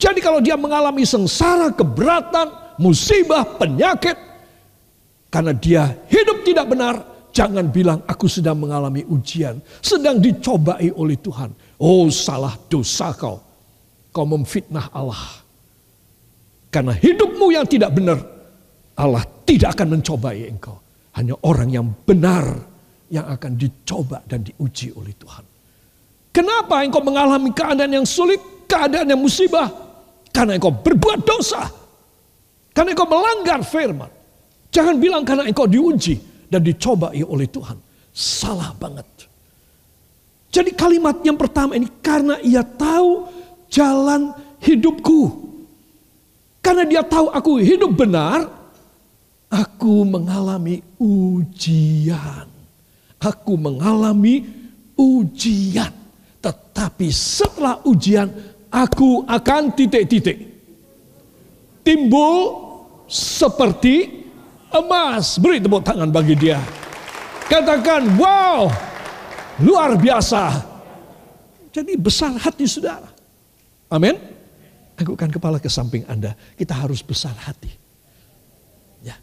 Jadi 0.00 0.20
kalau 0.20 0.40
dia 0.40 0.56
mengalami 0.56 1.04
sengsara, 1.04 1.72
keberatan, 1.72 2.76
musibah, 2.80 3.44
penyakit, 3.60 4.16
karena 5.30 5.54
dia 5.54 5.86
hidup 6.10 6.42
tidak 6.42 6.66
benar, 6.66 6.94
jangan 7.30 7.70
bilang 7.70 8.02
aku 8.04 8.26
sedang 8.26 8.58
mengalami 8.58 9.06
ujian, 9.06 9.62
sedang 9.78 10.18
dicobai 10.18 10.90
oleh 10.90 11.16
Tuhan. 11.22 11.54
Oh 11.78 12.10
salah 12.10 12.58
dosa 12.66 13.14
kau, 13.14 13.38
kau 14.10 14.26
memfitnah 14.26 14.90
Allah. 14.90 15.46
Karena 16.70 16.94
hidupmu 16.94 17.54
yang 17.54 17.66
tidak 17.66 17.94
benar, 17.94 18.18
Allah 18.98 19.22
tidak 19.46 19.78
akan 19.78 19.98
mencobai 19.98 20.50
engkau. 20.50 20.76
Hanya 21.14 21.34
orang 21.46 21.70
yang 21.70 21.86
benar 22.06 22.46
yang 23.10 23.26
akan 23.26 23.58
dicoba 23.58 24.22
dan 24.26 24.46
diuji 24.46 24.94
oleh 24.94 25.14
Tuhan. 25.14 25.44
Kenapa 26.30 26.82
engkau 26.82 27.02
mengalami 27.02 27.50
keadaan 27.50 27.90
yang 27.90 28.06
sulit, 28.06 28.38
keadaan 28.70 29.10
yang 29.10 29.18
musibah? 29.18 29.66
Karena 30.30 30.58
engkau 30.58 30.70
berbuat 30.70 31.26
dosa. 31.26 31.66
Karena 32.70 32.94
engkau 32.94 33.10
melanggar 33.10 33.66
firman. 33.66 34.19
Jangan 34.70 34.96
bilang 35.02 35.22
karena 35.26 35.46
engkau 35.46 35.66
diuji. 35.66 36.30
dan 36.50 36.66
dicobai 36.66 37.22
oleh 37.22 37.46
Tuhan. 37.46 37.78
Salah 38.10 38.74
banget. 38.74 39.06
Jadi 40.50 40.74
kalimat 40.74 41.22
yang 41.22 41.38
pertama 41.38 41.78
ini 41.78 41.86
karena 42.02 42.42
ia 42.42 42.66
tahu 42.66 43.30
jalan 43.70 44.34
hidupku. 44.58 45.46
Karena 46.58 46.82
dia 46.82 47.06
tahu 47.06 47.30
aku 47.30 47.62
hidup 47.62 47.94
benar, 47.94 48.50
aku 49.46 50.02
mengalami 50.02 50.82
ujian. 50.98 52.50
Aku 53.22 53.54
mengalami 53.54 54.42
ujian. 54.98 55.94
Tetapi 56.42 57.08
setelah 57.14 57.78
ujian, 57.86 58.26
aku 58.74 59.22
akan 59.22 59.70
titik-titik. 59.70 60.50
Timbul 61.86 62.58
seperti 63.06 64.20
emas. 64.74 65.38
Beri 65.38 65.58
tepuk 65.62 65.82
tangan 65.82 66.10
bagi 66.10 66.34
dia. 66.38 66.58
Katakan, 67.50 68.14
wow, 68.14 68.70
luar 69.58 69.98
biasa. 69.98 70.62
Jadi 71.70 71.94
besar 71.98 72.34
hati 72.38 72.66
saudara. 72.66 73.10
Amin. 73.90 74.14
Anggukkan 74.98 75.30
kepala 75.30 75.58
ke 75.58 75.70
samping 75.70 76.06
Anda. 76.06 76.34
Kita 76.54 76.78
harus 76.78 77.02
besar 77.02 77.34
hati. 77.34 77.70
Ya. 79.02 79.18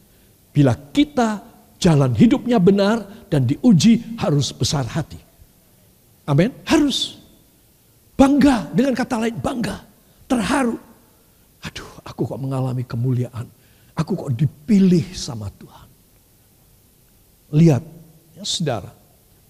Bila 0.52 0.76
kita 0.92 1.44
jalan 1.78 2.12
hidupnya 2.18 2.58
benar 2.58 3.28
dan 3.32 3.48
diuji 3.48 4.18
harus 4.20 4.52
besar 4.52 4.84
hati. 4.88 5.20
Amin. 6.28 6.52
Harus. 6.68 7.20
Bangga. 8.16 8.68
Dengan 8.76 8.96
kata 8.96 9.16
lain 9.24 9.38
bangga. 9.40 9.78
Terharu. 10.28 10.76
Aduh 11.64 11.90
aku 12.04 12.28
kok 12.28 12.40
mengalami 12.40 12.84
kemuliaan. 12.84 13.48
Aku 13.98 14.14
kok 14.14 14.34
dipilih 14.38 15.10
sama 15.18 15.50
Tuhan. 15.50 15.90
Lihat 17.48 17.84
Ya 18.38 18.46
saudara, 18.46 18.94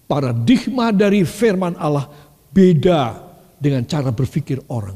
paradigma 0.07 0.95
dari 0.95 1.27
firman 1.27 1.75
Allah 1.75 2.07
beda 2.55 3.19
dengan 3.59 3.83
cara 3.83 4.15
berpikir 4.15 4.63
orang. 4.71 4.95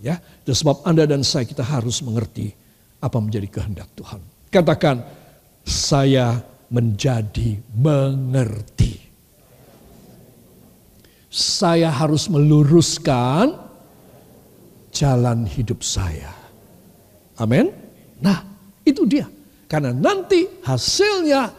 Ya, 0.00 0.16
sebab 0.48 0.80
Anda 0.88 1.04
dan 1.04 1.20
saya 1.20 1.44
kita 1.44 1.60
harus 1.60 2.00
mengerti 2.00 2.56
apa 2.96 3.20
menjadi 3.20 3.60
kehendak 3.60 3.92
Tuhan. 3.92 4.24
Katakan, 4.48 5.04
saya 5.68 6.40
menjadi 6.72 7.60
mengerti. 7.76 9.04
Saya 11.28 11.92
harus 11.92 12.32
meluruskan 12.32 13.52
jalan 14.96 15.44
hidup 15.44 15.84
saya. 15.84 16.32
Amin. 17.36 17.68
Nah, 18.24 18.55
itu 18.86 19.02
dia. 19.02 19.26
Karena 19.66 19.90
nanti 19.90 20.46
hasilnya 20.62 21.50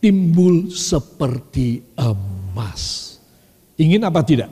timbul 0.00 0.72
seperti 0.72 1.84
emas. 1.92 3.14
Ingin 3.76 4.00
apa 4.08 4.24
tidak? 4.24 4.48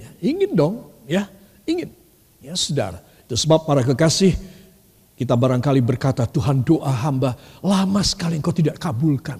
Ya, 0.00 0.10
ingin 0.24 0.56
dong, 0.56 0.88
ya, 1.04 1.28
ingin. 1.68 1.92
Ya, 2.40 2.56
saudara. 2.56 3.04
Itu 3.28 3.36
sebab 3.36 3.68
para 3.68 3.84
kekasih 3.84 4.32
kita 5.12 5.36
barangkali 5.36 5.84
berkata, 5.84 6.24
Tuhan 6.24 6.64
doa 6.64 6.88
hamba 6.88 7.36
lama 7.60 8.00
sekali 8.00 8.40
engkau 8.40 8.56
tidak 8.56 8.80
kabulkan. 8.80 9.36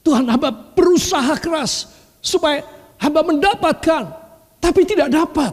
Tuhan 0.00 0.24
hamba 0.32 0.48
berusaha 0.50 1.36
keras 1.36 1.92
supaya 2.24 2.64
hamba 2.96 3.20
mendapatkan, 3.20 4.08
tapi 4.56 4.88
tidak 4.88 5.12
dapat. 5.12 5.52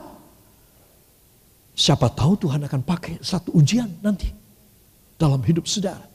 Siapa 1.75 2.07
tahu 2.11 2.47
Tuhan 2.47 2.63
akan 2.67 2.81
pakai 2.83 3.19
satu 3.23 3.55
ujian 3.55 3.87
nanti 4.03 4.38
dalam 5.19 5.43
hidup 5.43 5.67
saudara. 5.67 6.07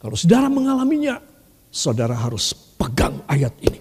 Kalau 0.00 0.16
saudara 0.16 0.48
mengalaminya, 0.48 1.20
Saudara 1.68 2.16
harus 2.16 2.56
pegang 2.80 3.20
ayat 3.28 3.52
ini. 3.60 3.76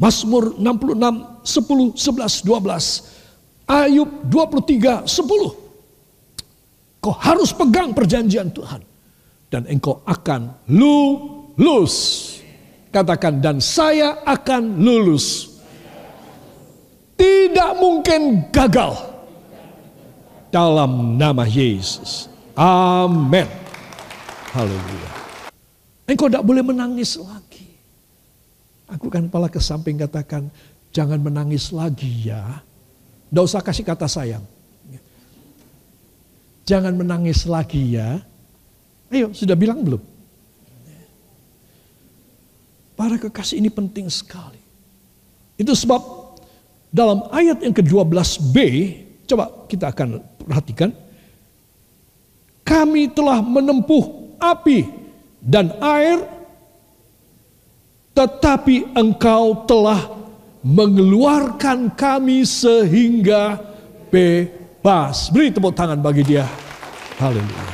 Mazmur 0.00 0.58
66, 0.58 1.46
10, 1.46 1.94
11, 1.94 2.42
12. 2.42 3.70
Ayub 3.70 4.10
23, 4.26 5.06
10. 5.06 6.98
Kau 7.00 7.14
harus 7.14 7.54
pegang 7.54 7.94
perjanjian 7.94 8.50
Tuhan. 8.50 8.82
Dan 9.46 9.62
engkau 9.70 10.02
akan 10.02 10.66
lulus. 10.66 12.26
Katakan, 12.90 13.38
dan 13.38 13.62
saya 13.62 14.26
akan 14.26 14.82
lulus. 14.82 15.54
Tidak 17.14 17.78
mungkin 17.78 18.50
gagal. 18.50 18.98
Dalam 20.50 21.14
nama 21.14 21.46
Yesus. 21.46 22.26
Amin. 22.58 23.59
Haleluya. 24.50 25.10
Engkau 26.10 26.26
tidak 26.26 26.42
boleh 26.42 26.62
menangis 26.66 27.14
lagi. 27.14 27.70
Aku 28.90 29.06
kan 29.06 29.30
kepala 29.30 29.46
ke 29.46 29.62
samping 29.62 29.94
katakan, 29.94 30.50
jangan 30.90 31.22
menangis 31.22 31.70
lagi 31.70 32.26
ya. 32.26 32.58
Tidak 33.30 33.46
usah 33.46 33.62
kasih 33.62 33.86
kata 33.86 34.10
sayang. 34.10 34.42
Jangan 36.66 36.98
menangis 36.98 37.46
lagi 37.46 37.94
ya. 37.94 38.18
Ayo, 39.10 39.30
sudah 39.30 39.54
bilang 39.54 39.86
belum? 39.86 40.02
Para 42.98 43.16
kekasih 43.22 43.62
ini 43.62 43.70
penting 43.70 44.10
sekali. 44.10 44.58
Itu 45.54 45.78
sebab 45.78 46.02
dalam 46.90 47.30
ayat 47.30 47.62
yang 47.62 47.74
ke-12b, 47.74 48.56
coba 49.30 49.46
kita 49.70 49.94
akan 49.94 50.18
perhatikan. 50.42 50.90
Kami 52.66 53.10
telah 53.14 53.38
menempuh 53.42 54.19
api 54.40 54.88
dan 55.40 55.76
air, 55.78 56.24
tetapi 58.16 58.96
engkau 58.96 59.68
telah 59.68 60.20
mengeluarkan 60.60 61.92
kami 61.92 62.44
sehingga 62.44 63.60
bebas. 64.12 65.32
Beri 65.32 65.52
tepuk 65.52 65.72
tangan 65.72 66.00
bagi 66.00 66.24
dia. 66.24 66.48
Haleluya. 67.20 67.68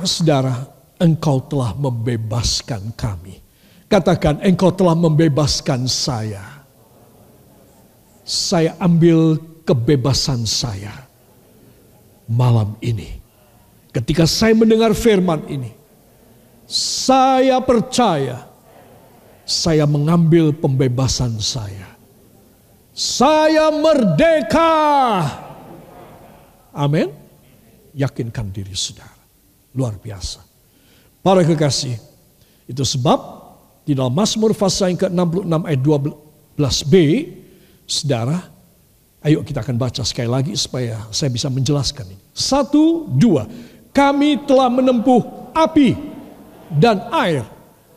Saudara, 0.00 0.64
engkau 0.96 1.44
telah 1.44 1.76
membebaskan 1.76 2.96
kami. 2.96 3.36
Katakan, 3.84 4.40
engkau 4.40 4.72
telah 4.72 4.96
membebaskan 4.96 5.84
saya. 5.84 6.64
Saya 8.24 8.78
ambil 8.78 9.36
kebebasan 9.66 10.46
saya 10.46 10.94
malam 12.30 12.78
ini 12.78 13.19
Ketika 13.90 14.22
saya 14.26 14.54
mendengar 14.54 14.94
firman 14.94 15.42
ini, 15.50 15.74
saya 16.70 17.58
percaya 17.58 18.50
saya 19.50 19.82
mengambil 19.82 20.54
pembebasan 20.54 21.42
saya. 21.42 21.98
Saya 22.94 23.74
merdeka. 23.74 24.78
Amin. 26.70 27.10
Yakinkan 27.90 28.54
diri 28.54 28.70
saudara. 28.78 29.18
Luar 29.74 29.98
biasa. 29.98 30.46
Para 31.18 31.42
kekasih, 31.42 31.98
itu 32.70 32.84
sebab 32.86 33.18
di 33.82 33.98
dalam 33.98 34.14
Mazmur 34.14 34.54
pasal 34.54 34.94
yang 34.94 35.00
ke-66 35.02 35.66
ayat 35.66 35.80
12b, 35.82 36.94
saudara, 37.90 38.38
ayo 39.26 39.42
kita 39.42 39.66
akan 39.66 39.74
baca 39.74 40.06
sekali 40.06 40.30
lagi 40.30 40.54
supaya 40.54 41.10
saya 41.10 41.34
bisa 41.34 41.50
menjelaskan 41.50 42.06
ini. 42.06 42.22
Satu, 42.30 43.10
dua 43.10 43.50
kami 43.90 44.38
telah 44.46 44.70
menempuh 44.70 45.50
api 45.54 45.98
dan 46.70 47.10
air, 47.10 47.42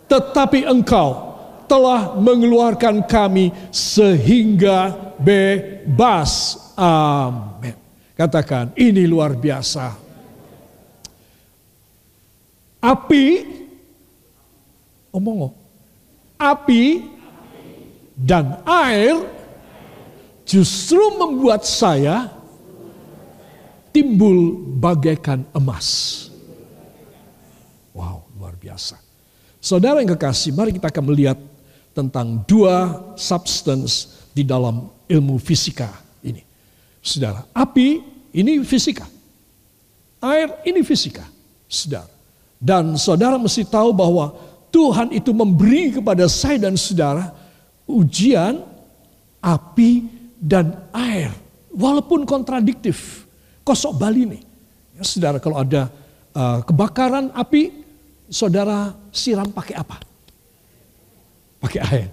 tetapi 0.10 0.66
engkau 0.66 1.34
telah 1.70 2.18
mengeluarkan 2.18 3.06
kami 3.06 3.54
sehingga 3.70 4.94
bebas. 5.22 6.58
Amin. 6.78 7.78
Katakan, 8.14 8.74
ini 8.78 9.06
luar 9.10 9.34
biasa. 9.34 9.98
Api, 12.84 13.26
omong 15.14 15.64
api 16.44 17.08
dan 18.20 18.60
air 18.68 19.24
justru 20.44 21.00
membuat 21.16 21.64
saya 21.64 22.28
timbul 23.94 24.58
bagaikan 24.82 25.46
emas. 25.54 26.28
Wow, 27.94 28.26
luar 28.36 28.58
biasa. 28.58 28.98
Saudara 29.62 30.02
yang 30.02 30.12
kekasih, 30.18 30.52
mari 30.52 30.74
kita 30.74 30.90
akan 30.90 31.14
melihat 31.14 31.38
tentang 31.94 32.42
dua 32.50 33.00
substance 33.16 34.26
di 34.34 34.42
dalam 34.42 34.90
ilmu 35.06 35.38
fisika 35.38 35.88
ini. 36.26 36.42
Saudara, 37.00 37.46
api 37.54 38.02
ini 38.34 38.60
fisika. 38.66 39.06
Air 40.20 40.58
ini 40.66 40.82
fisika. 40.82 41.24
Saudara. 41.70 42.10
Dan 42.58 42.98
saudara 42.98 43.38
mesti 43.38 43.62
tahu 43.68 43.94
bahwa 43.94 44.34
Tuhan 44.74 45.14
itu 45.14 45.30
memberi 45.36 45.94
kepada 45.94 46.26
saya 46.26 46.58
dan 46.58 46.74
saudara 46.74 47.30
ujian 47.86 48.66
api 49.38 50.08
dan 50.42 50.90
air. 50.96 51.30
Walaupun 51.70 52.26
kontradiktif. 52.26 53.23
Kosok 53.64 53.96
Bali 53.96 54.28
nih. 54.28 54.44
Ya, 55.00 55.04
saudara 55.08 55.40
kalau 55.40 55.58
ada 55.58 55.90
uh, 56.36 56.60
kebakaran 56.68 57.32
api, 57.34 57.72
saudara 58.28 58.94
siram 59.10 59.50
pakai 59.50 59.76
apa? 59.80 59.98
Pakai 61.64 61.80
air. 61.82 62.08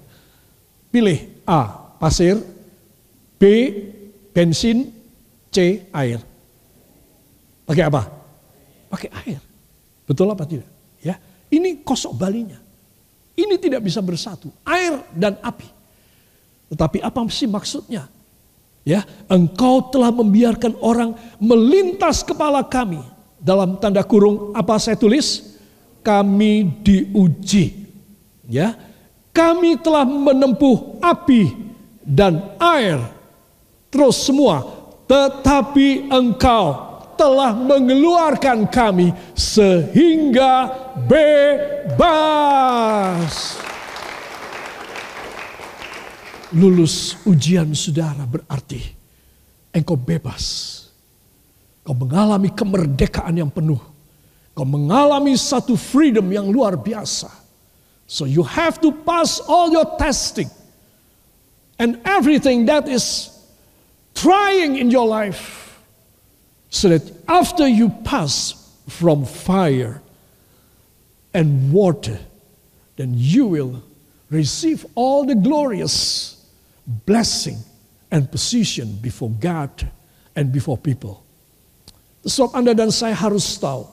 Pilih 0.90 1.42
A, 1.46 1.94
pasir, 1.98 2.38
B, 3.38 3.42
bensin, 4.30 4.94
C, 5.50 5.86
air. 5.90 6.22
Pakai 7.66 7.84
apa? 7.86 8.02
Pakai 8.90 9.10
air. 9.26 9.40
Betul 10.06 10.30
apa 10.30 10.46
tidak? 10.46 10.66
Ya, 11.02 11.18
ini 11.50 11.82
kosok 11.82 12.14
balinya. 12.14 12.58
Ini 13.34 13.54
tidak 13.58 13.82
bisa 13.86 14.02
bersatu. 14.02 14.50
Air 14.66 15.06
dan 15.14 15.38
api. 15.42 15.66
Tetapi 16.70 16.98
apa 17.02 17.18
sih 17.30 17.50
maksudnya? 17.50 18.06
Ya, 18.80 19.04
engkau 19.28 19.92
telah 19.92 20.08
membiarkan 20.08 20.72
orang 20.80 21.12
melintas 21.36 22.24
kepala 22.24 22.64
kami. 22.64 23.04
Dalam 23.40 23.76
tanda 23.80 24.00
kurung 24.04 24.52
apa 24.56 24.80
saya 24.80 24.96
tulis? 24.96 25.56
Kami 26.00 26.64
diuji. 26.80 27.88
Ya, 28.48 28.74
kami 29.36 29.76
telah 29.78 30.08
menempuh 30.08 30.96
api 30.98 31.52
dan 32.02 32.40
air. 32.56 32.98
Terus 33.92 34.16
semua, 34.26 34.64
tetapi 35.04 36.08
engkau 36.08 36.90
telah 37.20 37.52
mengeluarkan 37.52 38.64
kami 38.64 39.12
sehingga 39.36 40.72
bebas. 41.04 42.10
Lulus 46.50 47.14
ujian 47.22 47.70
saudara 47.74 48.26
berarti 48.26 48.82
engkau 49.70 49.94
bebas. 49.94 50.76
Kau 51.86 51.94
mengalami 51.94 52.50
kemerdekaan 52.50 53.34
yang 53.38 53.50
penuh. 53.50 53.80
Kau 54.52 54.66
mengalami 54.66 55.38
satu 55.38 55.78
freedom 55.78 56.26
yang 56.28 56.50
luar 56.50 56.74
biasa. 56.74 57.30
So 58.10 58.26
you 58.26 58.42
have 58.42 58.82
to 58.82 58.90
pass 59.06 59.38
all 59.38 59.70
your 59.70 59.86
testing. 59.96 60.50
And 61.80 62.02
everything 62.04 62.66
that 62.68 62.90
is 62.90 63.30
trying 64.12 64.76
in 64.76 64.90
your 64.92 65.06
life 65.08 65.60
So 66.70 66.88
that 66.88 67.02
after 67.28 67.66
you 67.66 67.90
pass 68.04 68.54
from 68.88 69.24
fire 69.24 70.00
and 71.34 71.72
water, 71.72 72.18
then 72.96 73.14
you 73.16 73.46
will 73.46 73.82
receive 74.30 74.86
all 74.94 75.26
the 75.26 75.34
glorious 75.34 76.39
blessing 77.06 77.58
and 78.10 78.26
position 78.26 78.98
before 78.98 79.30
God 79.38 79.70
and 80.34 80.50
before 80.50 80.76
people. 80.76 81.22
Sebab 82.26 82.52
Anda 82.52 82.72
dan 82.76 82.90
saya 82.92 83.16
harus 83.16 83.56
tahu, 83.56 83.86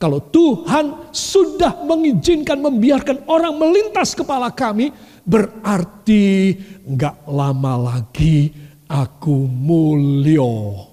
kalau 0.00 0.18
Tuhan 0.32 1.12
sudah 1.12 1.84
mengizinkan 1.84 2.56
membiarkan 2.56 3.28
orang 3.28 3.54
melintas 3.60 4.16
kepala 4.16 4.48
kami, 4.48 4.90
berarti 5.28 6.56
nggak 6.88 7.28
lama 7.28 7.74
lagi 7.76 8.48
aku 8.88 9.44
mulio. 9.44 10.88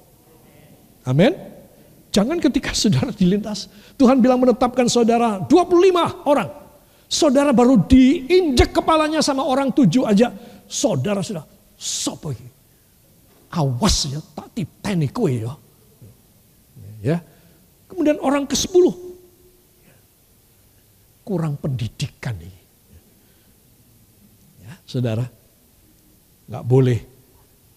Amin. 1.07 1.33
Jangan 2.12 2.38
ketika 2.43 2.75
saudara 2.75 3.10
dilintas, 3.15 3.71
Tuhan 3.95 4.19
bilang 4.19 4.43
menetapkan 4.43 4.91
saudara 4.91 5.39
25 5.47 6.27
orang. 6.27 6.49
Saudara 7.07 7.55
baru 7.55 7.79
diinjek 7.88 8.75
kepalanya 8.75 9.23
sama 9.23 9.47
orang 9.47 9.71
tujuh 9.71 10.03
aja. 10.03 10.36
Saudara 10.67 11.23
sudah, 11.23 11.47
sopo 11.80 12.36
Awas 13.47 14.12
ya, 14.12 14.19
tak 14.36 14.51
titeni 14.51 15.08
kowe 15.08 15.32
ya. 15.32 15.56
Ya. 16.99 17.17
Kemudian 17.88 18.19
orang 18.19 18.43
ke-10. 18.43 18.91
Kurang 21.23 21.56
pendidikan 21.56 22.36
ini. 22.39 22.62
Ya, 24.67 24.73
saudara, 24.84 25.23
nggak 26.51 26.65
boleh. 26.67 26.99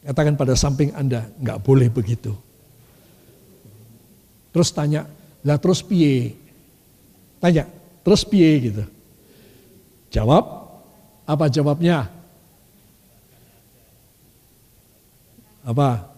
Katakan 0.03 0.35
pada 0.35 0.59
samping 0.59 0.91
Anda, 0.95 1.31
nggak 1.39 1.63
boleh 1.63 1.87
begitu. 1.87 2.35
Terus 4.51 4.75
tanya, 4.75 5.07
lah 5.47 5.59
terus 5.63 5.87
piye? 5.87 6.35
Tanya, 7.39 7.71
terus 8.03 8.27
piye 8.27 8.51
gitu. 8.71 8.85
Jawab, 10.11 10.43
apa 11.23 11.47
jawabnya? 11.47 12.11
Apa? 15.65 16.09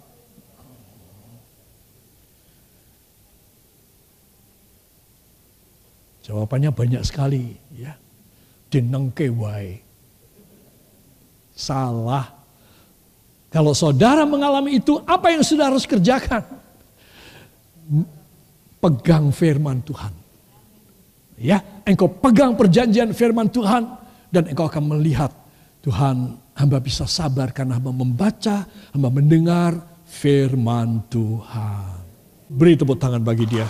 Jawabannya 6.22 6.70
banyak 6.70 7.02
sekali, 7.02 7.58
ya. 7.74 7.98
Dinengke. 8.70 9.28
Salah. 11.52 12.30
Kalau 13.52 13.76
saudara 13.76 14.24
mengalami 14.24 14.80
itu, 14.80 14.96
apa 15.04 15.34
yang 15.34 15.44
saudara 15.44 15.74
harus 15.74 15.84
kerjakan? 15.84 16.62
pegang 18.82 19.30
firman 19.30 19.78
Tuhan. 19.86 20.10
Ya, 21.38 21.62
engkau 21.86 22.10
pegang 22.10 22.58
perjanjian 22.58 23.14
firman 23.14 23.46
Tuhan 23.46 23.86
dan 24.34 24.50
engkau 24.50 24.66
akan 24.66 24.98
melihat 24.98 25.30
Tuhan 25.86 26.34
hamba 26.56 26.78
bisa 26.82 27.08
sabar 27.08 27.50
karena 27.52 27.78
hamba 27.80 27.92
membaca, 27.92 28.68
hamba 28.92 29.08
mendengar 29.08 29.72
firman 30.04 31.08
Tuhan. 31.08 32.00
Beri 32.52 32.76
tepuk 32.76 33.00
tangan 33.00 33.24
bagi 33.24 33.48
dia. 33.48 33.64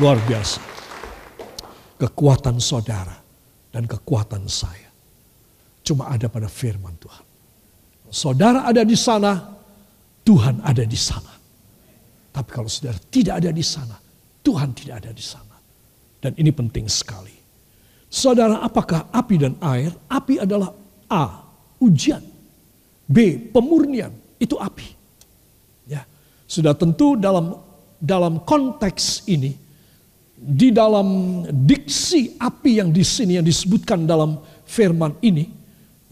Luar 0.00 0.16
biasa. 0.24 0.60
Kekuatan 1.96 2.60
saudara 2.60 3.16
dan 3.72 3.88
kekuatan 3.88 4.44
saya 4.48 4.86
cuma 5.86 6.10
ada 6.10 6.26
pada 6.26 6.50
firman 6.50 6.98
Tuhan. 6.98 7.24
Saudara 8.10 8.66
ada 8.66 8.82
di 8.82 8.98
sana, 8.98 9.38
Tuhan 10.26 10.60
ada 10.66 10.82
di 10.82 10.98
sana. 10.98 11.30
Tapi 12.34 12.48
kalau 12.50 12.66
saudara 12.66 12.98
tidak 13.08 13.38
ada 13.38 13.50
di 13.54 13.64
sana, 13.64 13.96
Tuhan 14.42 14.74
tidak 14.74 15.06
ada 15.06 15.10
di 15.14 15.24
sana. 15.24 15.56
Dan 16.18 16.34
ini 16.36 16.50
penting 16.50 16.90
sekali. 16.90 17.32
Saudara, 18.10 18.62
apakah 18.66 19.08
api 19.14 19.34
dan 19.38 19.54
air? 19.62 19.94
Api 20.10 20.42
adalah 20.42 20.74
A, 21.10 21.46
ujian. 21.78 22.22
B, 23.06 23.38
pemurnian. 23.50 24.10
Itu 24.36 24.58
api. 24.58 24.86
Ya. 25.86 26.02
Sudah 26.46 26.74
tentu 26.74 27.14
dalam 27.14 27.62
dalam 27.96 28.44
konteks 28.44 29.24
ini 29.30 29.56
di 30.36 30.68
dalam 30.68 31.42
diksi 31.48 32.36
api 32.36 32.84
yang 32.84 32.92
di 32.92 33.00
sini 33.00 33.40
yang 33.40 33.46
disebutkan 33.46 34.04
dalam 34.04 34.36
firman 34.68 35.16
ini, 35.24 35.48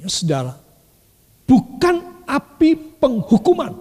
ya 0.00 0.09
saudara, 0.09 0.57
bukan 1.44 2.24
api 2.24 2.96
penghukuman, 2.96 3.72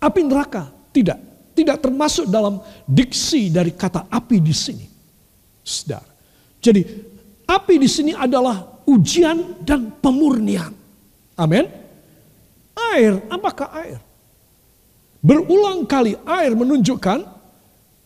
api 0.00 0.20
neraka, 0.24 0.72
tidak. 0.90 1.20
Tidak 1.52 1.74
termasuk 1.82 2.30
dalam 2.30 2.62
diksi 2.86 3.50
dari 3.50 3.74
kata 3.74 4.06
api 4.06 4.38
di 4.38 4.54
sini. 4.54 4.86
Saudara. 5.66 6.06
Jadi 6.62 6.86
api 7.42 7.74
di 7.82 7.90
sini 7.90 8.14
adalah 8.14 8.77
ujian 8.88 9.60
dan 9.60 9.92
pemurnian. 10.00 10.72
Amin. 11.36 11.68
Air, 12.96 13.20
apakah 13.28 13.68
air? 13.84 14.00
Berulang 15.20 15.84
kali 15.84 16.16
air 16.24 16.56
menunjukkan 16.56 17.20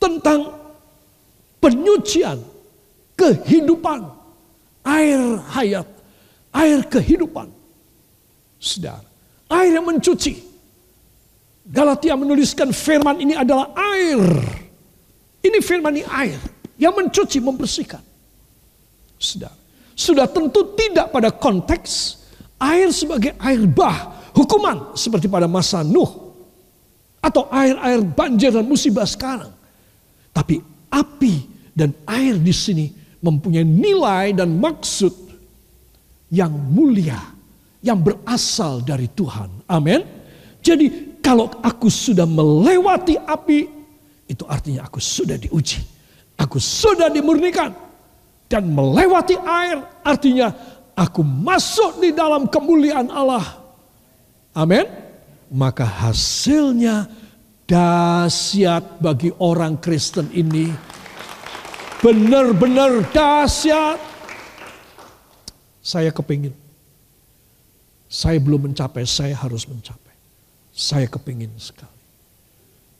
tentang 0.03 0.41
penyucian, 1.63 2.43
kehidupan, 3.15 4.11
air 4.83 5.39
hayat, 5.55 5.87
air 6.51 6.83
kehidupan. 6.91 7.47
Saudara, 8.59 9.07
air 9.47 9.79
yang 9.79 9.87
mencuci, 9.87 10.43
Galatia 11.63 12.19
menuliskan 12.19 12.75
firman 12.75 13.23
ini 13.23 13.39
adalah 13.39 13.71
air. 13.95 14.19
Ini 15.43 15.59
firman 15.63 15.95
ini 15.95 16.07
air 16.11 16.41
yang 16.75 16.95
mencuci, 16.97 17.39
membersihkan. 17.39 18.03
Sudah, 19.21 19.55
sudah 19.93 20.27
tentu 20.29 20.75
tidak 20.77 21.13
pada 21.13 21.29
konteks 21.33 22.23
air 22.63 22.89
sebagai 22.95 23.35
air 23.43 23.63
bah, 23.67 24.31
hukuman 24.33 24.95
seperti 24.95 25.27
pada 25.27 25.51
masa 25.51 25.83
Nuh 25.83 26.35
atau 27.23 27.47
air-air 27.55 28.03
banjir 28.03 28.51
dan 28.51 28.67
musibah 28.67 29.07
sekarang. 29.07 29.55
Tapi 30.35 30.59
api 30.91 31.35
dan 31.71 31.95
air 32.09 32.35
di 32.37 32.51
sini 32.51 32.91
mempunyai 33.23 33.63
nilai 33.63 34.35
dan 34.35 34.59
maksud 34.59 35.15
yang 36.35 36.51
mulia 36.51 37.21
yang 37.83 38.03
berasal 38.03 38.83
dari 38.83 39.11
Tuhan. 39.11 39.67
Amin. 39.71 40.03
Jadi 40.63 41.19
kalau 41.23 41.51
aku 41.63 41.91
sudah 41.91 42.27
melewati 42.27 43.19
api, 43.19 43.61
itu 44.31 44.43
artinya 44.47 44.87
aku 44.87 45.03
sudah 45.03 45.39
diuji. 45.39 45.83
Aku 46.39 46.59
sudah 46.59 47.11
dimurnikan. 47.11 47.75
Dan 48.53 48.69
melewati 48.77 49.41
air 49.41 49.81
artinya 50.05 50.53
aku 50.93 51.25
masuk 51.25 52.05
di 52.05 52.13
dalam 52.13 52.45
kemuliaan 52.45 53.09
Allah. 53.09 53.65
Amin. 54.53 54.85
Maka 55.49 55.89
hasilnya 55.89 57.09
dahsyat 57.65 59.01
bagi 59.01 59.33
orang 59.41 59.81
Kristen 59.81 60.29
ini 60.37 60.69
benar-benar 62.05 63.09
dahsyat. 63.09 63.97
Saya 65.81 66.13
kepingin. 66.13 66.53
Saya 68.13 68.37
belum 68.37 68.69
mencapai, 68.69 69.09
saya 69.09 69.33
harus 69.33 69.65
mencapai. 69.65 70.13
Saya 70.69 71.09
kepingin 71.09 71.49
sekali. 71.57 71.89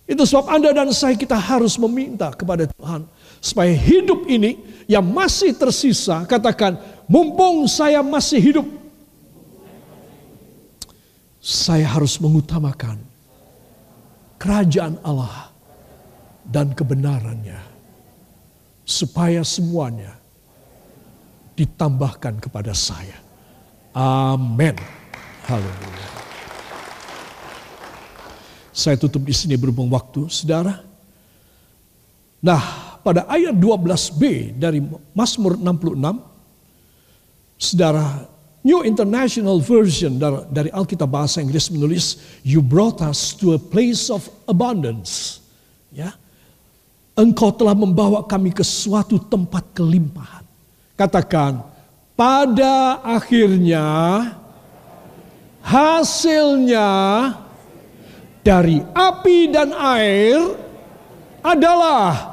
Itu 0.09 0.25
sebab 0.25 0.49
Anda 0.49 0.73
dan 0.73 0.89
saya 0.97 1.13
kita 1.13 1.37
harus 1.37 1.77
meminta 1.77 2.33
kepada 2.33 2.65
Tuhan. 2.65 3.05
Supaya 3.43 3.75
hidup 3.75 4.31
ini 4.31 4.55
yang 4.87 5.03
masih 5.03 5.51
tersisa, 5.59 6.23
katakan, 6.31 6.79
mumpung 7.11 7.67
saya 7.67 7.99
masih 7.99 8.39
hidup. 8.39 8.67
Saya 11.43 11.91
harus 11.91 12.23
mengutamakan 12.23 13.03
kerajaan 14.39 14.95
Allah 15.03 15.51
dan 16.47 16.71
kebenarannya. 16.71 17.59
Supaya 18.87 19.43
semuanya 19.43 20.23
ditambahkan 21.59 22.39
kepada 22.39 22.71
saya. 22.79 23.19
Amin. 23.91 24.79
Haleluya. 25.51 26.11
Saya 28.71 28.95
tutup 28.97 29.27
di 29.27 29.35
sini 29.35 29.59
berhubung 29.59 29.91
waktu, 29.91 30.31
saudara. 30.31 30.79
Nah, 32.43 32.92
pada 33.03 33.27
ayat 33.27 33.59
12b 33.59 34.55
dari 34.57 34.79
Mazmur 35.13 35.59
66, 35.59 36.23
saudara, 37.59 38.31
New 38.63 38.87
International 38.87 39.59
Version 39.59 40.23
dari 40.51 40.71
Alkitab 40.71 41.11
Bahasa 41.11 41.43
Inggris 41.43 41.67
menulis, 41.67 42.39
You 42.47 42.63
brought 42.63 43.03
us 43.03 43.35
to 43.43 43.59
a 43.59 43.61
place 43.61 44.07
of 44.07 44.31
abundance. 44.47 45.43
Ya, 45.91 46.15
Engkau 47.19 47.51
telah 47.53 47.75
membawa 47.75 48.25
kami 48.25 48.55
ke 48.55 48.63
suatu 48.63 49.19
tempat 49.19 49.67
kelimpahan. 49.75 50.47
Katakan, 50.95 51.61
pada 52.15 53.03
akhirnya 53.03 53.83
hasilnya 55.59 56.89
dari 58.47 58.79
api 58.95 59.39
dan 59.51 59.75
air 59.75 60.39
adalah 61.43 62.32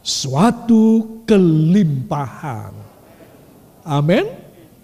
suatu 0.00 1.22
kelimpahan. 1.28 2.72
Amin. 3.84 4.26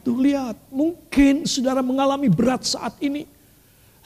Tuh 0.06 0.16
lihat, 0.22 0.54
mungkin 0.70 1.44
saudara 1.44 1.82
mengalami 1.82 2.30
berat 2.30 2.62
saat 2.62 2.94
ini. 3.02 3.26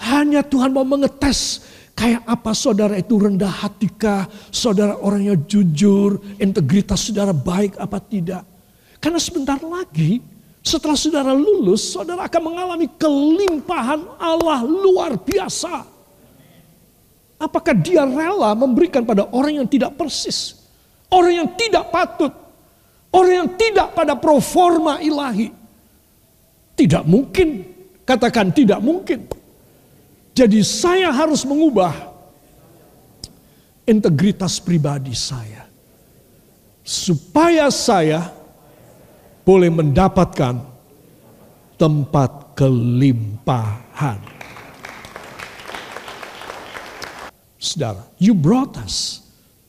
Hanya 0.01 0.41
Tuhan 0.41 0.73
mau 0.73 0.81
mengetes 0.81 1.61
Kayak 2.01 2.25
apa 2.25 2.57
saudara 2.57 2.97
itu 2.97 3.13
rendah 3.21 3.53
hatikah, 3.53 4.25
saudara 4.49 4.97
orangnya 5.05 5.37
jujur, 5.37 6.17
integritas 6.41 7.05
saudara 7.05 7.37
baik 7.37 7.77
apa 7.77 8.01
tidak. 8.01 8.41
Karena 8.97 9.21
sebentar 9.21 9.61
lagi 9.61 10.25
setelah 10.65 10.97
saudara 10.97 11.37
lulus, 11.37 11.93
saudara 11.93 12.25
akan 12.25 12.41
mengalami 12.41 12.89
kelimpahan 12.97 14.01
Allah 14.17 14.65
luar 14.65 15.21
biasa. 15.21 15.85
Apakah 17.37 17.77
dia 17.77 18.09
rela 18.09 18.57
memberikan 18.57 19.05
pada 19.05 19.29
orang 19.29 19.61
yang 19.61 19.69
tidak 19.69 19.93
persis, 19.97 20.60
orang 21.11 21.45
yang 21.45 21.49
tidak 21.59 21.91
patut, 21.91 22.33
orang 23.11 23.45
yang 23.45 23.51
tidak 23.59 23.93
pada 23.93 24.15
proforma 24.17 25.03
ilahi? 25.03 25.53
Tidak 26.79 27.05
mungkin, 27.05 27.67
katakan 28.09 28.49
tidak 28.55 28.81
mungkin. 28.81 29.29
Jadi 30.33 30.65
saya 30.65 31.13
harus 31.13 31.45
mengubah 31.45 31.93
integritas 33.85 34.63
pribadi 34.63 35.13
saya. 35.13 35.69
Supaya 36.81 37.69
saya 37.69 38.33
boleh 39.45 39.69
mendapatkan 39.69 40.63
tempat 41.77 42.57
kelimpahan. 42.57 44.21
Saudara, 47.61 48.09
you 48.17 48.33
brought 48.33 48.81
us 48.81 49.20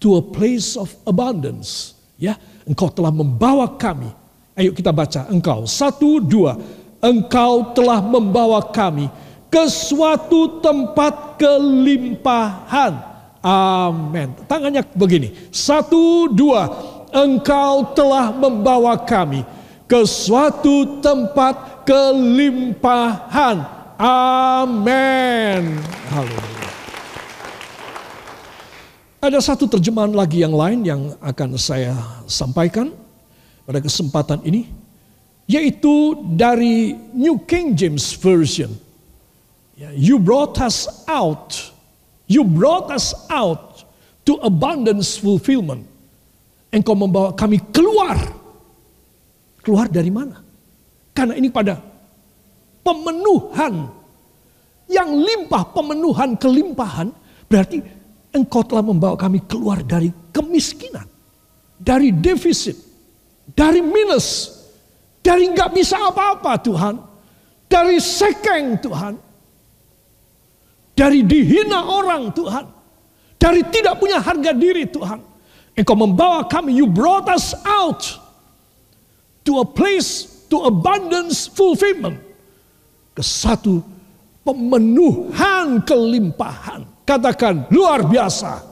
to 0.01 0.17
a 0.17 0.23
place 0.25 0.73
of 0.73 0.89
abundance. 1.05 1.93
Ya, 2.17 2.35
engkau 2.65 2.89
telah 2.89 3.13
membawa 3.13 3.69
kami. 3.77 4.09
Ayo 4.57 4.73
kita 4.73 4.91
baca, 4.91 5.29
engkau. 5.29 5.63
Satu, 5.69 6.19
dua. 6.19 6.57
Engkau 7.01 7.73
telah 7.73 7.97
membawa 8.01 8.61
kami 8.69 9.09
ke 9.49 9.63
suatu 9.69 10.61
tempat 10.61 11.37
kelimpahan. 11.37 12.93
Amin. 13.41 14.37
Tangannya 14.45 14.85
begini. 14.93 15.33
Satu, 15.49 16.29
dua. 16.29 16.69
Engkau 17.09 17.91
telah 17.97 18.29
membawa 18.31 18.95
kami 19.01 19.41
ke 19.89 20.05
suatu 20.07 21.03
tempat 21.03 21.83
kelimpahan. 21.83 23.65
Amin. 23.99 25.75
Haleluya. 26.07 26.70
Ada 29.21 29.38
satu 29.38 29.69
terjemahan 29.69 30.17
lagi 30.17 30.41
yang 30.41 30.49
lain 30.49 30.81
yang 30.81 31.01
akan 31.21 31.53
saya 31.53 31.93
sampaikan 32.25 32.89
pada 33.69 33.77
kesempatan 33.77 34.41
ini, 34.41 34.65
yaitu 35.45 36.17
dari 36.34 36.97
New 37.13 37.38
King 37.45 37.77
James 37.77 38.17
Version. 38.17 38.73
You 39.77 40.17
brought 40.17 40.57
us 40.57 41.05
out. 41.05 41.53
You 42.25 42.41
brought 42.41 42.89
us 42.89 43.13
out 43.29 43.86
to 44.25 44.41
abundance 44.41 45.21
fulfillment. 45.21 45.86
Engkau 46.73 46.97
membawa 46.97 47.38
kami 47.38 47.62
keluar. 47.69 48.17
Keluar 49.62 49.86
dari 49.86 50.10
mana? 50.10 50.41
Karena 51.13 51.38
ini 51.38 51.53
pada 51.53 51.77
pemenuhan 52.81 53.86
yang 54.89 55.13
limpah, 55.13 55.62
pemenuhan 55.77 56.34
kelimpahan 56.41 57.13
berarti 57.45 58.00
engkau 58.31 58.63
telah 58.63 58.83
membawa 58.83 59.15
kami 59.19 59.43
keluar 59.45 59.83
dari 59.83 60.11
kemiskinan, 60.31 61.07
dari 61.75 62.11
defisit, 62.15 62.75
dari 63.51 63.83
minus, 63.83 64.51
dari 65.19 65.51
nggak 65.51 65.71
bisa 65.75 65.99
apa-apa 65.99 66.59
Tuhan, 66.63 66.95
dari 67.67 67.99
sekeng 67.99 68.79
Tuhan, 68.79 69.13
dari 70.95 71.23
dihina 71.23 71.87
orang 71.87 72.31
Tuhan. 72.35 72.65
Dari 73.41 73.65
tidak 73.73 73.97
punya 73.97 74.21
harga 74.21 74.53
diri 74.53 74.85
Tuhan. 74.85 75.17
Engkau 75.73 75.97
membawa 75.97 76.45
kami, 76.45 76.77
you 76.77 76.85
brought 76.85 77.25
us 77.25 77.57
out 77.65 78.05
to 79.41 79.57
a 79.57 79.65
place, 79.65 80.45
to 80.45 80.61
abundance 80.61 81.49
fulfillment. 81.49 82.21
Ke 83.17 83.25
satu 83.25 83.81
pemenuhan 84.45 85.81
kelimpahan. 85.81 86.90
Katakan 87.12 87.67
luar 87.67 88.08
biasa. 88.08 88.63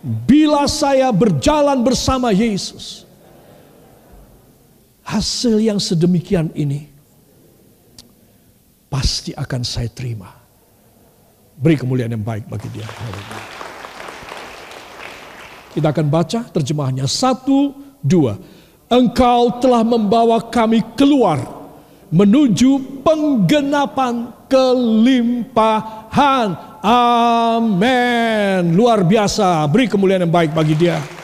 Bila 0.00 0.64
saya 0.64 1.12
berjalan 1.12 1.76
bersama 1.84 2.32
Yesus. 2.32 3.04
Hasil 5.04 5.60
yang 5.60 5.76
sedemikian 5.76 6.48
ini 6.56 6.88
pasti 8.88 9.34
akan 9.34 9.60
saya 9.66 9.90
terima 9.90 10.40
Beri 11.60 11.76
kemuliaan 11.76 12.16
yang 12.16 12.24
baik 12.24 12.48
bagi 12.48 12.72
dia. 12.72 12.88
Kita 15.76 15.92
akan 15.92 16.06
baca 16.08 16.48
terjemahannya. 16.48 17.04
Satu, 17.04 17.76
dua. 18.00 18.40
Engkau 18.88 19.60
telah 19.60 19.84
membawa 19.84 20.40
kami 20.40 20.80
keluar 20.96 21.36
menuju 22.08 23.04
penggenapan 23.04 24.32
kelimpahan. 24.48 26.69
Amin. 26.80 28.72
Luar 28.72 29.04
biasa. 29.04 29.68
Beri 29.68 29.84
kemuliaan 29.88 30.24
yang 30.24 30.32
baik 30.32 30.56
bagi 30.56 30.72
dia. 30.72 31.19